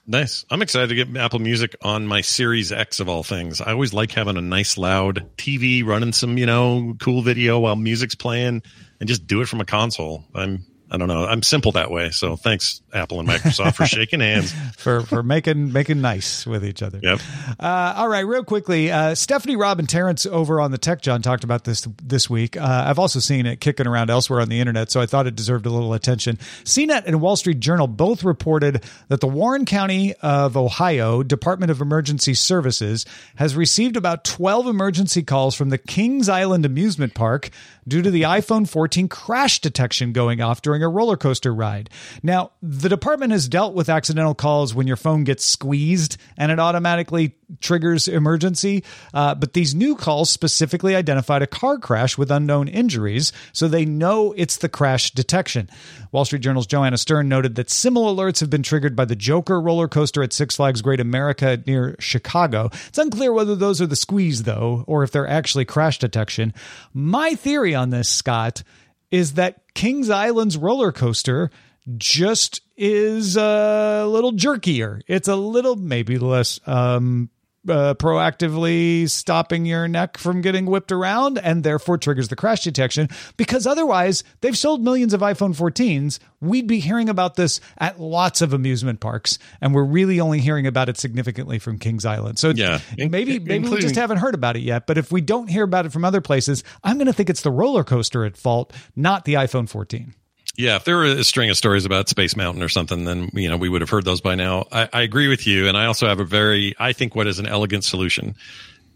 Nice. 0.09 0.45
I'm 0.49 0.61
excited 0.61 0.87
to 0.87 0.95
get 0.95 1.17
Apple 1.17 1.39
Music 1.39 1.75
on 1.81 2.07
my 2.07 2.21
Series 2.21 2.71
X 2.71 3.01
of 3.01 3.09
all 3.09 3.23
things. 3.23 3.59
I 3.59 3.71
always 3.71 3.93
like 3.93 4.11
having 4.11 4.37
a 4.37 4.41
nice 4.41 4.77
loud 4.77 5.27
TV 5.35 5.83
running 5.83 6.13
some, 6.13 6.37
you 6.37 6.45
know, 6.45 6.95
cool 7.01 7.23
video 7.23 7.59
while 7.59 7.75
music's 7.75 8.15
playing 8.15 8.61
and 8.99 9.09
just 9.09 9.27
do 9.27 9.41
it 9.41 9.49
from 9.49 9.59
a 9.59 9.65
console. 9.65 10.23
I'm 10.33 10.63
I 10.89 10.97
don't 10.97 11.09
know. 11.09 11.25
I'm 11.25 11.43
simple 11.43 11.73
that 11.73 11.91
way. 11.91 12.11
So 12.11 12.37
thanks, 12.37 12.81
Apple 12.93 13.19
and 13.19 13.27
Microsoft, 13.27 13.75
for 13.75 13.85
shaking 13.85 14.21
hands. 14.21 14.53
for 14.77 15.01
for 15.01 15.21
making 15.21 15.73
making 15.73 15.99
nice 15.99 16.47
with 16.47 16.63
each 16.63 16.81
other. 16.81 16.99
Yep. 17.03 17.19
Uh, 17.59 17.93
all 17.97 18.07
right, 18.07 18.25
real 18.25 18.43
quickly, 18.43 18.89
uh, 18.89 19.13
Stephanie, 19.13 19.57
Rob, 19.57 19.79
and 19.79 19.89
Terrence 19.89 20.25
over 20.25 20.61
on 20.61 20.71
the 20.71 20.77
Tech 20.77 21.01
Jawn 21.01 21.21
talked 21.21 21.43
about 21.43 21.65
this 21.65 21.87
this 22.01 22.29
week. 22.29 22.55
Uh, 22.55 22.85
I've 22.87 22.99
also 22.99 23.19
seen 23.19 23.45
it 23.45 23.59
kicking 23.59 23.85
around 23.85 24.09
elsewhere 24.09 24.39
on 24.39 24.47
the 24.47 24.61
internet, 24.61 24.89
so 24.89 25.01
I 25.01 25.05
thought 25.05 25.27
it 25.27 25.35
deserved 25.35 25.65
a 25.65 25.69
little 25.69 25.93
attention. 25.93 26.37
CNET 26.63 27.03
and 27.05 27.19
Wall 27.19 27.35
Street 27.35 27.59
Journal 27.59 27.87
both 27.87 28.23
reported 28.23 28.83
that 29.09 29.19
the 29.19 29.27
Warren 29.27 29.65
County 29.65 30.13
of 30.21 30.55
Ohio 30.55 31.21
Department 31.21 31.69
of 31.69 31.81
Emergency 31.81 32.33
Services 32.33 33.05
has 33.35 33.55
received 33.55 33.97
about 33.97 34.23
12 34.23 34.67
emergency 34.67 35.21
calls 35.21 35.53
from 35.53 35.69
the 35.69 35.77
Kings 35.77 36.29
Island 36.29 36.65
amusement 36.65 37.13
park 37.13 37.49
due 37.87 38.01
to 38.01 38.11
the 38.11 38.23
iPhone 38.23 38.67
14 38.67 39.07
crash 39.07 39.59
detection 39.59 40.11
going 40.11 40.41
off 40.41 40.61
during 40.61 40.76
a 40.81 40.87
roller 40.87 41.17
coaster 41.17 41.53
ride. 41.53 41.89
Now, 42.23 42.51
the 42.61 42.89
department 42.89 43.31
has 43.31 43.47
dealt 43.47 43.73
with 43.73 43.89
accidental 43.89 44.35
calls 44.35 44.73
when 44.73 44.87
your 44.87 44.95
phone 44.95 45.23
gets 45.23 45.45
squeezed 45.45 46.17
and 46.37 46.51
it 46.51 46.59
automatically 46.59 47.35
triggers 47.61 48.07
emergency, 48.07 48.83
uh, 49.13 49.33
but 49.33 49.53
these 49.53 49.73
new 49.73 49.95
calls 49.95 50.29
specifically 50.29 50.95
identified 50.95 51.41
a 51.41 51.47
car 51.47 51.77
crash 51.77 52.17
with 52.17 52.29
unknown 52.29 52.67
injuries, 52.67 53.31
so 53.53 53.67
they 53.67 53.85
know 53.85 54.33
it's 54.35 54.57
the 54.57 54.67
crash 54.69 55.11
detection. 55.11 55.69
Wall 56.11 56.25
Street 56.25 56.41
Journal's 56.41 56.67
Joanna 56.67 56.97
Stern 56.97 57.29
noted 57.29 57.55
that 57.55 57.69
similar 57.69 58.13
alerts 58.13 58.41
have 58.41 58.49
been 58.49 58.63
triggered 58.63 58.95
by 58.95 59.05
the 59.05 59.15
Joker 59.15 59.61
roller 59.61 59.87
coaster 59.87 60.23
at 60.23 60.33
Six 60.33 60.57
Flags 60.57 60.81
Great 60.81 60.99
America 60.99 61.61
near 61.65 61.95
Chicago. 61.99 62.69
It's 62.87 62.97
unclear 62.97 63.31
whether 63.31 63.55
those 63.55 63.81
are 63.81 63.87
the 63.87 63.95
squeeze, 63.95 64.43
though, 64.43 64.83
or 64.87 65.03
if 65.03 65.11
they're 65.11 65.27
actually 65.27 65.65
crash 65.65 65.99
detection. 65.99 66.53
My 66.93 67.35
theory 67.35 67.75
on 67.75 67.91
this, 67.91 68.09
Scott, 68.09 68.63
is 69.09 69.33
that 69.35 69.61
Kings 69.77 70.09
Island's 70.09 70.57
roller 70.57 70.91
coaster 70.91 71.51
just 71.97 72.61
is 72.75 73.37
a 73.37 74.07
little 74.07 74.31
jerkier. 74.33 75.01
It's 75.05 75.27
a 75.27 75.35
little 75.35 75.75
maybe 75.75 76.17
less 76.17 76.59
um 76.65 77.29
uh, 77.69 77.93
proactively 77.95 79.09
stopping 79.09 79.65
your 79.65 79.87
neck 79.87 80.17
from 80.17 80.41
getting 80.41 80.65
whipped 80.65 80.91
around 80.91 81.37
and 81.37 81.63
therefore 81.63 81.97
triggers 81.97 82.27
the 82.27 82.35
crash 82.35 82.63
detection. 82.63 83.07
Because 83.37 83.65
otherwise 83.67 84.23
they've 84.41 84.57
sold 84.57 84.83
millions 84.83 85.13
of 85.13 85.21
iPhone 85.21 85.55
14s 85.55 86.19
we'd 86.39 86.67
be 86.67 86.79
hearing 86.79 87.09
about 87.09 87.33
this 87.35 87.59
at 87.79 87.99
lots 87.99 88.43
of 88.43 88.53
amusement 88.53 88.99
parks 88.99 89.39
and 89.59 89.73
we're 89.73 89.83
really 89.83 90.19
only 90.19 90.39
hearing 90.39 90.67
about 90.67 90.87
it 90.87 90.95
significantly 90.97 91.57
from 91.57 91.79
Kings 91.79 92.05
Island. 92.05 92.37
So 92.37 92.49
Yeah. 92.55 92.79
maybe 92.95 93.39
maybe 93.39 93.67
we 93.69 93.79
just 93.79 93.95
haven't 93.95 94.17
heard 94.17 94.35
about 94.35 94.55
it 94.55 94.61
yet. 94.61 94.85
But 94.85 94.97
if 94.99 95.11
we 95.11 95.21
don't 95.21 95.47
hear 95.49 95.63
about 95.63 95.85
it 95.87 95.91
from 95.91 96.05
other 96.05 96.21
places 96.21 96.63
I'm 96.83 96.97
going 96.97 97.07
to 97.07 97.13
think 97.13 97.29
it's 97.29 97.41
the 97.41 97.51
roller 97.51 97.83
coaster 97.83 98.23
at 98.25 98.37
fault 98.37 98.73
not 98.95 99.25
the 99.25 99.33
iPhone 99.35 99.67
14 99.67 100.13
Yeah, 100.57 100.77
if 100.77 100.85
there 100.85 100.97
were 100.97 101.05
a 101.05 101.23
string 101.23 101.51
of 101.51 101.57
stories 101.57 101.85
about 101.85 102.09
Space 102.09 102.35
Mountain 102.35 102.63
or 102.63 102.69
something, 102.69 103.05
then 103.05 103.29
you 103.33 103.47
know 103.47 103.57
we 103.57 103.69
would 103.69 103.81
have 103.81 103.91
heard 103.91 104.05
those 104.05 104.21
by 104.21 104.33
now. 104.33 104.65
I, 104.71 104.89
I 104.91 105.01
agree 105.03 105.27
with 105.27 105.45
you, 105.45 105.67
and 105.67 105.77
I 105.77 105.85
also 105.85 106.07
have 106.07 106.19
a 106.19 106.25
very, 106.25 106.73
I 106.79 106.93
think, 106.93 107.13
what 107.13 107.27
is 107.27 107.37
an 107.37 107.45
elegant 107.45 107.83
solution 107.83 108.35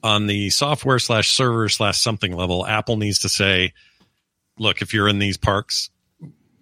on 0.02 0.26
the 0.26 0.50
software 0.50 0.97
slash 0.97 1.30
server 1.30 1.69
slash 1.69 2.00
something 2.00 2.36
level. 2.36 2.65
Apple 2.65 2.97
needs 2.97 3.19
to 3.19 3.30
say, 3.30 3.74
look, 4.58 4.82
if 4.82 4.91
you're 4.91 5.08
in 5.08 5.19
these 5.19 5.38
parks, 5.38 5.91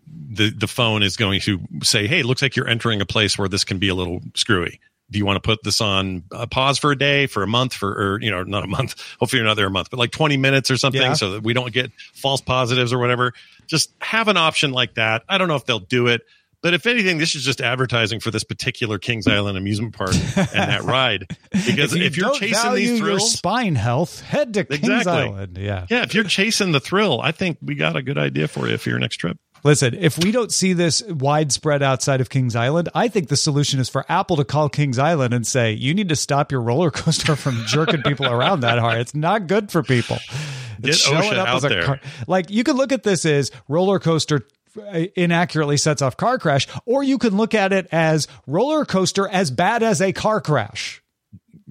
the 0.05 0.49
the 0.49 0.67
phone 0.67 1.01
is 1.01 1.15
going 1.15 1.39
to 1.41 1.61
say, 1.81 2.05
hey, 2.05 2.21
looks 2.21 2.41
like 2.41 2.57
you're 2.57 2.67
entering 2.67 2.99
a 2.99 3.05
place 3.05 3.37
where 3.37 3.47
this 3.47 3.63
can 3.63 3.79
be 3.79 3.87
a 3.87 3.95
little 3.95 4.19
screwy. 4.35 4.81
Do 5.11 5.17
you 5.19 5.25
want 5.25 5.37
to 5.41 5.47
put 5.47 5.63
this 5.63 5.81
on 5.81 6.23
a 6.31 6.45
pause 6.47 6.77
for 6.77 6.91
a 6.91 6.97
day, 6.97 7.25
for 7.27 7.41
a 7.43 7.47
month, 7.47 7.73
for 7.73 7.89
or 7.89 8.21
you 8.21 8.29
know, 8.31 8.43
not 8.43 8.63
a 8.63 8.67
month. 8.67 8.95
Hopefully, 9.19 9.39
you're 9.39 9.47
not 9.47 9.55
there 9.55 9.67
a 9.67 9.71
month, 9.71 9.89
but 9.89 9.97
like 9.99 10.11
20 10.11 10.37
minutes 10.37 10.69
or 10.69 10.77
something, 10.77 11.01
Yeah. 11.01 11.13
so 11.13 11.31
that 11.31 11.43
we 11.43 11.53
don't 11.53 11.73
get 11.73 11.91
false 12.13 12.41
positives 12.41 12.93
or 12.93 12.99
whatever. 12.99 13.33
Just 13.67 13.91
have 14.01 14.27
an 14.27 14.37
option 14.37 14.71
like 14.71 14.95
that. 14.95 15.23
I 15.27 15.37
don't 15.37 15.47
know 15.47 15.55
if 15.55 15.65
they'll 15.65 15.79
do 15.79 16.07
it, 16.07 16.21
but 16.61 16.73
if 16.73 16.85
anything, 16.85 17.17
this 17.19 17.35
is 17.35 17.43
just 17.43 17.61
advertising 17.61 18.19
for 18.19 18.31
this 18.31 18.43
particular 18.43 18.99
Kings 18.99 19.27
Island 19.27 19.57
amusement 19.57 19.95
park 19.95 20.13
and 20.13 20.47
that 20.47 20.83
ride. 20.85 21.25
Because 21.51 21.93
if, 21.93 22.17
you 22.17 22.23
you're 22.23 22.29
don't 22.31 22.39
chasing 22.39 22.73
these 22.73 22.89
your 22.89 22.97
thrills, 22.99 23.31
spine 23.33 23.75
health 23.75 24.21
head 24.21 24.53
to 24.55 24.65
Kings 24.65 24.79
Exactly. 24.83 25.11
Island 25.13 25.57
yeah 25.57 25.85
yeah, 25.89 26.03
if 26.03 26.13
you're 26.13 26.23
chasing 26.25 26.71
the 26.71 26.79
thrill, 26.79 27.21
I 27.21 27.31
think 27.31 27.57
we 27.61 27.75
got 27.75 27.95
a 27.95 28.01
good 28.01 28.17
idea 28.17 28.47
for 28.47 28.67
you 28.67 28.77
for 28.77 28.89
your 28.89 28.99
next 28.99 29.17
trip. 29.17 29.37
Listen, 29.63 29.93
if 29.93 30.17
we 30.17 30.31
don't 30.31 30.51
see 30.51 30.73
this 30.73 31.03
widespread 31.03 31.83
outside 31.83 32.21
of 32.21 32.29
Kings 32.29 32.55
Island, 32.55 32.89
I 32.95 33.07
think 33.07 33.27
the 33.29 33.35
solution 33.35 33.79
is 33.79 33.89
for 33.89 34.05
Apple 34.09 34.37
to 34.37 34.45
call 34.45 34.69
Kings 34.69 34.97
Island 34.97 35.33
and 35.33 35.45
say, 35.45 35.73
you 35.73 35.93
need 35.93 36.09
to 36.09 36.15
stop 36.15 36.51
your 36.51 36.61
roller 36.61 36.91
coaster 36.91 37.35
from 37.35 37.63
jerking 37.65 38.01
people 38.01 38.25
around 38.25 38.61
that 38.61 38.79
hard. 38.79 38.99
It's 38.99 39.15
not 39.15 39.47
good 39.47 39.71
for 39.71 39.83
people. 39.83 40.17
Get 40.81 40.89
It's 40.91 40.97
showing 40.99 41.31
OSHA 41.31 41.37
up 41.37 41.47
out 41.49 41.55
as 41.57 41.63
a 41.65 41.69
there. 41.69 41.83
car- 41.83 41.99
like 42.27 42.49
you 42.49 42.63
could 42.63 42.75
look 42.75 42.91
at 42.91 43.03
this 43.03 43.25
as 43.25 43.51
roller 43.67 43.99
coaster 43.99 44.47
uh, 44.77 45.05
inaccurately 45.15 45.75
sets 45.77 46.01
off 46.01 46.15
car 46.15 46.37
crash, 46.39 46.67
or 46.85 47.03
you 47.03 47.17
can 47.17 47.35
look 47.35 47.53
at 47.53 47.73
it 47.73 47.87
as 47.91 48.27
roller 48.47 48.85
coaster 48.85 49.27
as 49.27 49.51
bad 49.51 49.83
as 49.83 50.01
a 50.01 50.13
car 50.13 50.39
crash. 50.39 51.01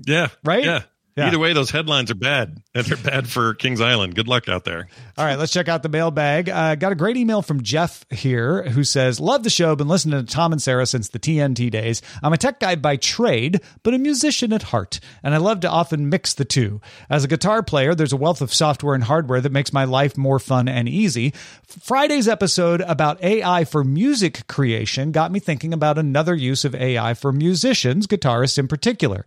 Yeah. 0.06 0.28
Right? 0.44 0.64
Yeah. 0.64 0.82
Yeah. 1.18 1.26
Either 1.26 1.38
way, 1.40 1.52
those 1.52 1.70
headlines 1.70 2.12
are 2.12 2.14
bad, 2.14 2.62
and 2.74 2.86
they're 2.86 2.96
bad 2.96 3.28
for 3.28 3.54
Kings 3.54 3.80
Island. 3.80 4.14
Good 4.14 4.28
luck 4.28 4.48
out 4.48 4.64
there. 4.64 4.88
All 5.16 5.24
right, 5.24 5.36
let's 5.36 5.52
check 5.52 5.68
out 5.68 5.82
the 5.82 5.88
mailbag. 5.88 6.48
Uh, 6.48 6.76
got 6.76 6.92
a 6.92 6.94
great 6.94 7.16
email 7.16 7.42
from 7.42 7.62
Jeff 7.62 8.06
here 8.10 8.62
who 8.62 8.84
says, 8.84 9.18
Love 9.18 9.42
the 9.42 9.50
show. 9.50 9.74
Been 9.74 9.88
listening 9.88 10.24
to 10.24 10.32
Tom 10.32 10.52
and 10.52 10.62
Sarah 10.62 10.86
since 10.86 11.08
the 11.08 11.18
TNT 11.18 11.72
days. 11.72 12.02
I'm 12.22 12.32
a 12.32 12.36
tech 12.36 12.60
guy 12.60 12.76
by 12.76 12.96
trade, 12.96 13.60
but 13.82 13.94
a 13.94 13.98
musician 13.98 14.52
at 14.52 14.62
heart, 14.62 15.00
and 15.24 15.34
I 15.34 15.38
love 15.38 15.58
to 15.60 15.68
often 15.70 16.08
mix 16.08 16.34
the 16.34 16.44
two. 16.44 16.80
As 17.10 17.24
a 17.24 17.28
guitar 17.28 17.64
player, 17.64 17.96
there's 17.96 18.12
a 18.12 18.16
wealth 18.16 18.40
of 18.40 18.54
software 18.54 18.94
and 18.94 19.02
hardware 19.02 19.40
that 19.40 19.50
makes 19.50 19.72
my 19.72 19.84
life 19.84 20.16
more 20.16 20.38
fun 20.38 20.68
and 20.68 20.88
easy. 20.88 21.32
Friday's 21.66 22.28
episode 22.28 22.80
about 22.82 23.22
AI 23.24 23.64
for 23.64 23.82
music 23.82 24.46
creation 24.46 25.10
got 25.10 25.32
me 25.32 25.40
thinking 25.40 25.72
about 25.72 25.98
another 25.98 26.34
use 26.34 26.64
of 26.64 26.76
AI 26.76 27.14
for 27.14 27.32
musicians, 27.32 28.06
guitarists 28.06 28.58
in 28.58 28.68
particular. 28.68 29.26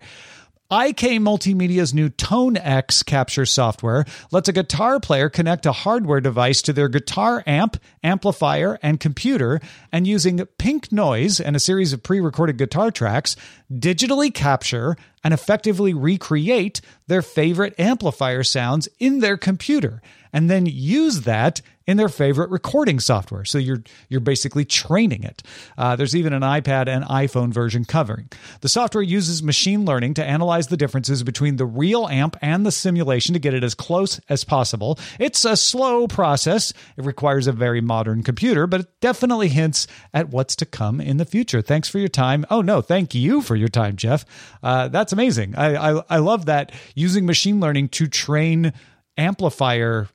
IK 0.72 1.20
Multimedia's 1.20 1.94
new 1.94 2.08
TONEX 2.08 3.06
capture 3.06 3.46
software 3.46 4.06
lets 4.32 4.48
a 4.48 4.54
guitar 4.54 5.02
player 5.02 5.28
connect 5.28 5.66
a 5.66 5.74
hardware 5.74 6.22
device 6.22 6.62
to 6.62 6.72
their 6.72 6.88
guitar 6.88 7.44
amp, 7.46 7.76
amplifier, 8.06 8.80
and 8.82 8.98
computer, 8.98 9.60
and 9.92 10.08
using 10.08 10.46
pink 10.58 10.90
noise 10.90 11.42
and 11.42 11.58
a 11.58 11.60
series 11.60 11.92
of 11.92 12.04
pre 12.04 12.22
recorded 12.22 12.58
guitar 12.58 12.90
tracks, 12.90 13.36
digitally 13.70 14.34
capture 14.34 14.96
and 15.26 15.34
effectively 15.34 15.94
recreate 15.94 16.80
their 17.08 17.22
favorite 17.22 17.78
amplifier 17.78 18.42
sounds 18.42 18.88
in 18.98 19.20
their 19.20 19.36
computer, 19.36 20.02
and 20.34 20.50
then 20.50 20.66
use 20.66 21.22
that 21.22 21.62
in 21.88 21.98
their 21.98 22.10
favorite 22.10 22.50
recording 22.50 23.00
software. 23.00 23.44
So 23.44 23.58
you're 23.58 23.84
you're 24.08 24.22
basically 24.22 24.66
training 24.66 25.24
it. 25.24 25.44
Uh, 25.78 25.96
there's 25.96 26.16
even 26.16 26.32
an 26.34 26.42
iPad 26.42 26.88
and 26.88 27.04
iPhone 27.06 27.52
version 27.52 27.86
covering. 27.86 28.30
The 28.62 28.70
software 28.70 29.02
uses 29.02 29.44
machine 29.44 29.84
learning 29.84 30.14
to 30.16 30.24
analyze 30.24 30.68
the 30.68 30.78
differences 30.78 31.24
between 31.24 31.58
the 31.58 31.66
real 31.66 32.08
amp 32.08 32.38
and 32.42 32.66
the 32.66 32.72
simulation 32.72 33.34
to 33.34 33.40
get 33.40 33.54
it 33.54 33.64
as 33.64 33.76
close 33.76 34.20
as 34.30 34.44
possible. 34.44 34.98
It's 35.20 35.44
a 35.44 35.58
slow 35.58 36.08
process. 36.08 36.72
It 36.98 37.06
requires 37.06 37.48
a 37.48 37.52
very 37.52 37.82
modern 37.82 38.24
computer, 38.24 38.68
but 38.68 38.82
it 38.82 39.02
definitely 39.02 39.50
hints 39.50 39.88
at 40.14 40.30
what's 40.30 40.56
to 40.58 40.66
come 40.66 41.02
in 41.02 41.18
the 41.18 41.26
future. 41.26 41.62
Thanks 41.62 41.90
for 41.90 42.00
your 42.00 42.10
time. 42.10 42.46
Oh 42.50 42.62
no, 42.62 42.82
thank 42.82 43.14
you 43.16 43.42
for 43.42 43.56
your 43.56 43.68
time, 43.68 43.96
Jeff. 43.96 44.24
Uh, 44.64 44.88
that's 44.88 45.14
amazing. 45.14 45.56
I, 45.56 45.98
I 45.98 46.04
I 46.10 46.18
love 46.18 46.46
that 46.46 46.72
using 46.96 47.26
machine 47.26 47.60
learning 47.60 47.90
to 47.90 48.08
train 48.08 48.74
amplifier 49.18 50.08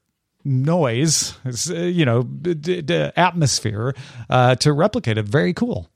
noise, 0.46 1.36
uh, 1.44 1.74
you 1.74 2.04
know, 2.04 2.22
d- 2.22 2.54
d- 2.54 3.10
atmosphere 3.16 3.94
uh, 4.30 4.54
to 4.56 4.72
replicate 4.72 5.18
it. 5.18 5.26
Very 5.26 5.52
cool. 5.52 5.90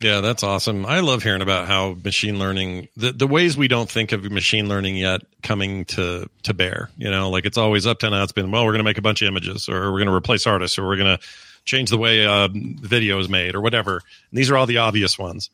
Yeah, 0.00 0.20
that's 0.20 0.42
awesome. 0.42 0.84
I 0.84 0.98
love 0.98 1.22
hearing 1.22 1.42
about 1.42 1.68
how 1.68 1.96
machine 2.04 2.40
learning, 2.40 2.88
the, 2.96 3.12
the 3.12 3.26
ways 3.28 3.56
we 3.56 3.68
don't 3.68 3.88
think 3.88 4.10
of 4.10 4.28
machine 4.32 4.68
learning 4.68 4.96
yet 4.96 5.20
coming 5.44 5.84
to, 5.86 6.28
to 6.42 6.54
bear. 6.54 6.90
You 6.96 7.08
know, 7.08 7.30
like 7.30 7.46
it's 7.46 7.56
always 7.56 7.86
up 7.86 8.00
to 8.00 8.10
now, 8.10 8.24
it's 8.24 8.32
been, 8.32 8.50
well, 8.50 8.64
we're 8.64 8.72
going 8.72 8.80
to 8.80 8.84
make 8.84 8.98
a 8.98 9.02
bunch 9.02 9.22
of 9.22 9.28
images 9.28 9.68
or 9.68 9.92
we're 9.92 9.98
going 9.98 10.08
to 10.08 10.14
replace 10.14 10.44
artists 10.44 10.76
or 10.76 10.86
we're 10.86 10.96
going 10.96 11.16
to 11.16 11.24
change 11.64 11.90
the 11.90 11.98
way 11.98 12.26
uh, 12.26 12.48
video 12.52 13.20
is 13.20 13.28
made 13.28 13.54
or 13.54 13.60
whatever. 13.60 13.92
And 13.92 14.38
these 14.38 14.50
are 14.50 14.56
all 14.56 14.66
the 14.66 14.78
obvious 14.78 15.16
ones. 15.16 15.50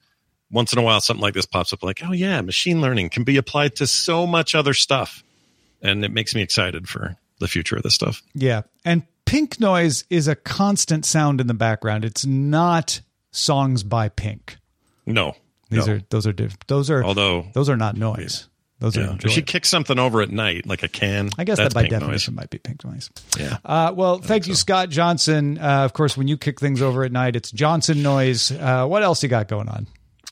Once 0.50 0.72
in 0.72 0.78
a 0.78 0.82
while, 0.82 1.02
something 1.02 1.22
like 1.22 1.34
this 1.34 1.44
pops 1.44 1.74
up 1.74 1.82
like, 1.82 2.00
oh, 2.02 2.12
yeah, 2.12 2.40
machine 2.40 2.80
learning 2.80 3.10
can 3.10 3.24
be 3.24 3.36
applied 3.36 3.76
to 3.76 3.86
so 3.86 4.26
much 4.26 4.54
other 4.54 4.72
stuff. 4.72 5.22
And 5.82 6.06
it 6.06 6.10
makes 6.10 6.34
me 6.34 6.40
excited 6.40 6.88
for 6.88 7.16
the 7.38 7.48
future 7.48 7.76
of 7.76 7.82
this 7.82 7.94
stuff. 7.94 8.22
Yeah. 8.34 8.62
And 8.84 9.02
pink 9.24 9.60
noise 9.60 10.04
is 10.10 10.28
a 10.28 10.34
constant 10.34 11.04
sound 11.04 11.40
in 11.40 11.46
the 11.46 11.54
background. 11.54 12.04
It's 12.04 12.24
not 12.26 13.00
songs 13.30 13.82
by 13.82 14.08
Pink. 14.08 14.56
No. 15.06 15.34
These 15.70 15.86
no. 15.86 15.94
are 15.94 16.00
those 16.10 16.26
are 16.26 16.32
diff- 16.32 16.58
those 16.66 16.90
are 16.90 17.04
Although- 17.04 17.46
those 17.54 17.68
are 17.68 17.76
not 17.76 17.96
noise. 17.96 18.48
Those 18.80 18.96
are 18.96 19.00
Yeah. 19.00 19.10
enjoy. 19.10 19.26
If 19.26 19.32
she 19.34 19.42
kicks 19.42 19.68
something 19.68 19.98
over 19.98 20.22
at 20.22 20.30
night, 20.30 20.64
like 20.64 20.84
a 20.84 20.88
can, 20.88 21.30
I 21.36 21.42
guess 21.44 21.58
that 21.58 21.74
by 21.74 21.82
pink 21.82 21.90
noise. 21.92 22.00
definition 22.00 22.34
might 22.36 22.48
be 22.48 22.58
pink 22.58 22.84
noise. 22.84 23.10
Yeah. 23.36 23.56
Uh, 23.64 23.92
well, 23.94 24.18
thank 24.18 24.46
you, 24.46 24.54
Scott 24.54 24.88
Johnson. 24.88 25.58
Uh, 25.58 25.84
of 25.84 25.94
course, 25.94 26.16
when 26.16 26.28
you 26.28 26.36
kick 26.36 26.60
things 26.60 26.80
over 26.80 27.02
at 27.02 27.10
night, 27.10 27.34
it's 27.34 27.50
Johnson 27.50 28.02
noise. 28.02 28.52
Uh, 28.52 28.86
what 28.86 29.02
else 29.02 29.20
you 29.22 29.28
got 29.28 29.48
going 29.48 29.68
on? 29.68 29.88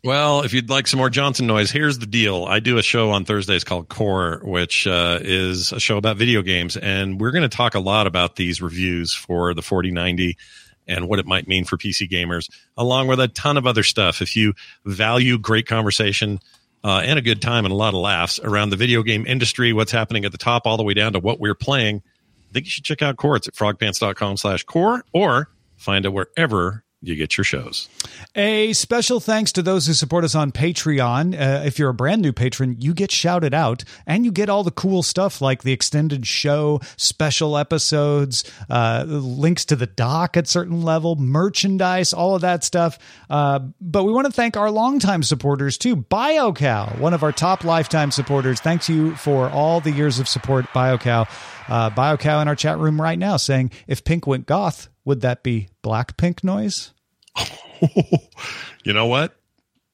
Well, 0.06 0.42
if 0.42 0.54
you'd 0.54 0.70
like 0.70 0.86
some 0.86 0.98
more 0.98 1.10
Johnson 1.10 1.48
noise, 1.48 1.72
here's 1.72 1.98
the 1.98 2.06
deal. 2.06 2.44
I 2.44 2.60
do 2.60 2.78
a 2.78 2.82
show 2.82 3.10
on 3.10 3.24
Thursdays 3.24 3.64
called 3.64 3.88
Core, 3.88 4.40
which 4.44 4.86
uh, 4.86 5.18
is 5.20 5.72
a 5.72 5.80
show 5.80 5.96
about 5.96 6.16
video 6.16 6.42
games, 6.42 6.76
and 6.76 7.20
we're 7.20 7.32
going 7.32 7.42
to 7.42 7.48
talk 7.48 7.74
a 7.74 7.80
lot 7.80 8.06
about 8.06 8.36
these 8.36 8.62
reviews 8.62 9.12
for 9.12 9.52
the 9.52 9.62
4090 9.62 10.38
and 10.86 11.08
what 11.08 11.18
it 11.18 11.26
might 11.26 11.48
mean 11.48 11.64
for 11.64 11.76
PC 11.76 12.08
gamers, 12.08 12.48
along 12.76 13.08
with 13.08 13.18
a 13.18 13.26
ton 13.26 13.56
of 13.56 13.66
other 13.66 13.82
stuff. 13.82 14.22
If 14.22 14.36
you 14.36 14.54
value 14.84 15.38
great 15.38 15.66
conversation 15.66 16.38
uh, 16.84 17.02
and 17.04 17.18
a 17.18 17.22
good 17.22 17.42
time 17.42 17.64
and 17.64 17.72
a 17.72 17.76
lot 17.76 17.92
of 17.92 17.98
laughs 17.98 18.38
around 18.38 18.70
the 18.70 18.76
video 18.76 19.02
game 19.02 19.26
industry, 19.26 19.72
what's 19.72 19.90
happening 19.90 20.24
at 20.24 20.30
the 20.30 20.38
top 20.38 20.68
all 20.68 20.76
the 20.76 20.84
way 20.84 20.94
down 20.94 21.14
to 21.14 21.18
what 21.18 21.40
we're 21.40 21.56
playing, 21.56 22.00
I 22.48 22.52
think 22.52 22.66
you 22.66 22.70
should 22.70 22.84
check 22.84 23.02
out 23.02 23.16
Core. 23.16 23.34
It's 23.34 23.48
at 23.48 23.54
frogpants.com 23.54 24.36
slash 24.36 24.62
core 24.62 25.04
or 25.12 25.48
find 25.76 26.04
it 26.04 26.12
wherever 26.12 26.84
you 27.06 27.14
get 27.14 27.36
your 27.36 27.44
shows. 27.44 27.88
A 28.34 28.72
special 28.72 29.20
thanks 29.20 29.52
to 29.52 29.62
those 29.62 29.86
who 29.86 29.92
support 29.92 30.24
us 30.24 30.34
on 30.34 30.50
Patreon. 30.50 31.34
Uh, 31.34 31.64
if 31.64 31.78
you're 31.78 31.90
a 31.90 31.94
brand 31.94 32.20
new 32.20 32.32
patron, 32.32 32.76
you 32.80 32.94
get 32.94 33.12
shouted 33.12 33.54
out 33.54 33.84
and 34.06 34.24
you 34.24 34.32
get 34.32 34.48
all 34.48 34.64
the 34.64 34.72
cool 34.72 35.02
stuff 35.02 35.40
like 35.40 35.62
the 35.62 35.72
extended 35.72 36.26
show, 36.26 36.80
special 36.96 37.56
episodes, 37.56 38.44
uh, 38.68 39.04
links 39.06 39.64
to 39.66 39.76
the 39.76 39.86
doc 39.86 40.36
at 40.36 40.48
certain 40.48 40.82
level, 40.82 41.14
merchandise, 41.14 42.12
all 42.12 42.34
of 42.34 42.40
that 42.42 42.64
stuff. 42.64 42.98
Uh, 43.30 43.60
but 43.80 44.02
we 44.02 44.12
want 44.12 44.26
to 44.26 44.32
thank 44.32 44.56
our 44.56 44.70
longtime 44.70 45.22
supporters 45.22 45.78
too. 45.78 45.96
BioCow, 45.96 46.98
one 46.98 47.14
of 47.14 47.22
our 47.22 47.32
top 47.32 47.62
lifetime 47.62 48.10
supporters. 48.10 48.60
Thanks 48.60 48.88
you 48.88 49.14
for 49.14 49.48
all 49.48 49.80
the 49.80 49.92
years 49.92 50.18
of 50.18 50.28
support, 50.28 50.66
BioCow. 50.66 51.28
Uh, 51.68 51.90
BioCow 51.90 52.42
in 52.42 52.48
our 52.48 52.56
chat 52.56 52.78
room 52.78 53.00
right 53.00 53.18
now 53.18 53.36
saying, 53.36 53.70
if 53.86 54.04
Pink 54.04 54.26
went 54.26 54.46
goth, 54.46 54.88
would 55.04 55.20
that 55.20 55.44
be 55.44 55.68
black 55.82 56.16
pink 56.16 56.42
noise? 56.42 56.92
you 58.84 58.92
know 58.92 59.06
what? 59.06 59.36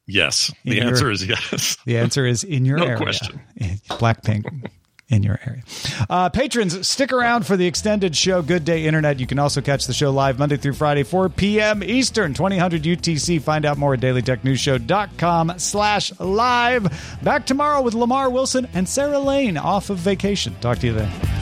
Yes. 0.06 0.52
In 0.64 0.70
the 0.70 0.76
your- 0.76 0.86
answer 0.88 1.10
is 1.10 1.26
yes. 1.26 1.76
The 1.86 1.98
answer 1.98 2.26
is 2.26 2.44
in 2.44 2.64
your 2.64 2.78
No 2.78 2.84
area. 2.86 2.96
question. 2.98 3.40
Blackpink 3.88 4.44
in 5.08 5.22
your 5.22 5.38
area. 5.46 5.62
Uh, 6.08 6.28
patrons, 6.30 6.88
stick 6.88 7.12
around 7.12 7.46
for 7.46 7.56
the 7.56 7.66
extended 7.66 8.16
show, 8.16 8.40
Good 8.42 8.64
Day 8.64 8.86
Internet. 8.86 9.20
You 9.20 9.26
can 9.26 9.38
also 9.38 9.60
catch 9.60 9.86
the 9.86 9.92
show 9.92 10.10
live 10.10 10.38
Monday 10.38 10.56
through 10.56 10.72
Friday, 10.72 11.02
4 11.02 11.28
p.m. 11.28 11.84
Eastern, 11.84 12.32
2000 12.34 12.82
UTC. 12.82 13.40
Find 13.42 13.66
out 13.66 13.76
more 13.78 13.94
at 13.94 14.00
dailytechnewsshow.com 14.00 15.58
slash 15.58 16.18
live. 16.18 17.18
Back 17.22 17.44
tomorrow 17.46 17.82
with 17.82 17.94
Lamar 17.94 18.30
Wilson 18.30 18.66
and 18.74 18.88
Sarah 18.88 19.18
Lane 19.18 19.56
off 19.58 19.90
of 19.90 19.98
vacation. 19.98 20.54
Talk 20.60 20.78
to 20.78 20.86
you 20.86 20.94
then. 20.94 21.41